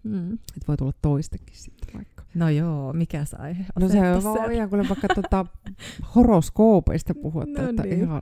[0.04, 0.34] Mm.
[0.34, 2.24] Että voi tulla toistakin sitten vaikka.
[2.36, 3.66] No joo, mikä aihe?
[3.80, 5.46] No se on vaan ihan kuin vaikka tuota
[6.16, 8.00] horoskoopeista puhua, No että niin.
[8.00, 8.22] ihan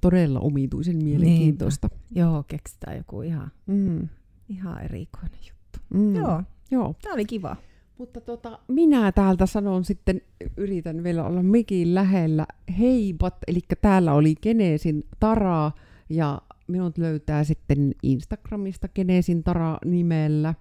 [0.00, 1.88] todella omituisen mielenkiintoista.
[2.14, 4.08] Joo, keksitään joku ihan, Mm.
[4.48, 5.59] ihan erikoinen juttu.
[5.94, 6.16] Mm.
[6.16, 6.94] Joo, Joo.
[7.02, 7.56] tää oli kiva.
[7.98, 10.20] Mutta tota, minä täältä sanon sitten,
[10.56, 12.46] yritän vielä olla mikin lähellä.
[12.78, 15.72] Heipat, eli täällä oli Geneesin Tara
[16.08, 20.54] ja minut löytää sitten Instagramista Geneesin Tara nimellä.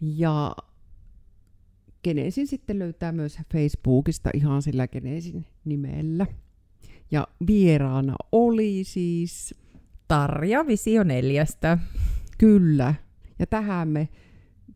[0.00, 0.56] Ja
[2.04, 6.26] Geneesin sitten löytää myös Facebookista ihan sillä Geneesin nimellä.
[7.10, 9.54] Ja vieraana oli siis
[10.08, 11.78] Tarja Visio neljästä.
[12.38, 12.94] Kyllä.
[13.38, 14.08] Ja tähän me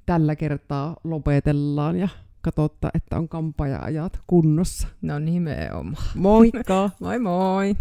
[0.09, 2.09] tällä kertaa lopetellaan ja
[2.41, 4.89] katsotaan, että on kampaja-ajat kunnossa.
[5.03, 6.05] No nimenomaan.
[6.15, 6.91] Moikka!
[7.01, 7.77] Moi moi!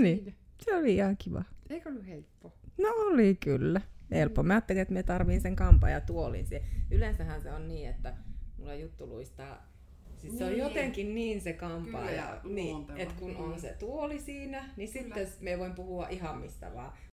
[0.00, 0.34] Niin.
[0.64, 1.44] Se oli ihan kiva.
[1.70, 2.52] Eikö ollut helppo?
[2.78, 3.80] No oli kyllä.
[4.10, 4.42] Helppo.
[4.42, 6.46] Mä ajattelin, että me tarviin sen kampa ja tuolin.
[6.90, 8.14] Yleensähän se on niin, että
[8.58, 9.74] mulla juttu luistaa
[10.16, 10.60] Siis se on Niin.
[10.62, 13.58] jotenkin niin se kampa, Kyllä, ja, niin, että kun on Mm.
[13.58, 16.92] se tuoli siinä, niin sitten me voin puhua ihan mistä vaan.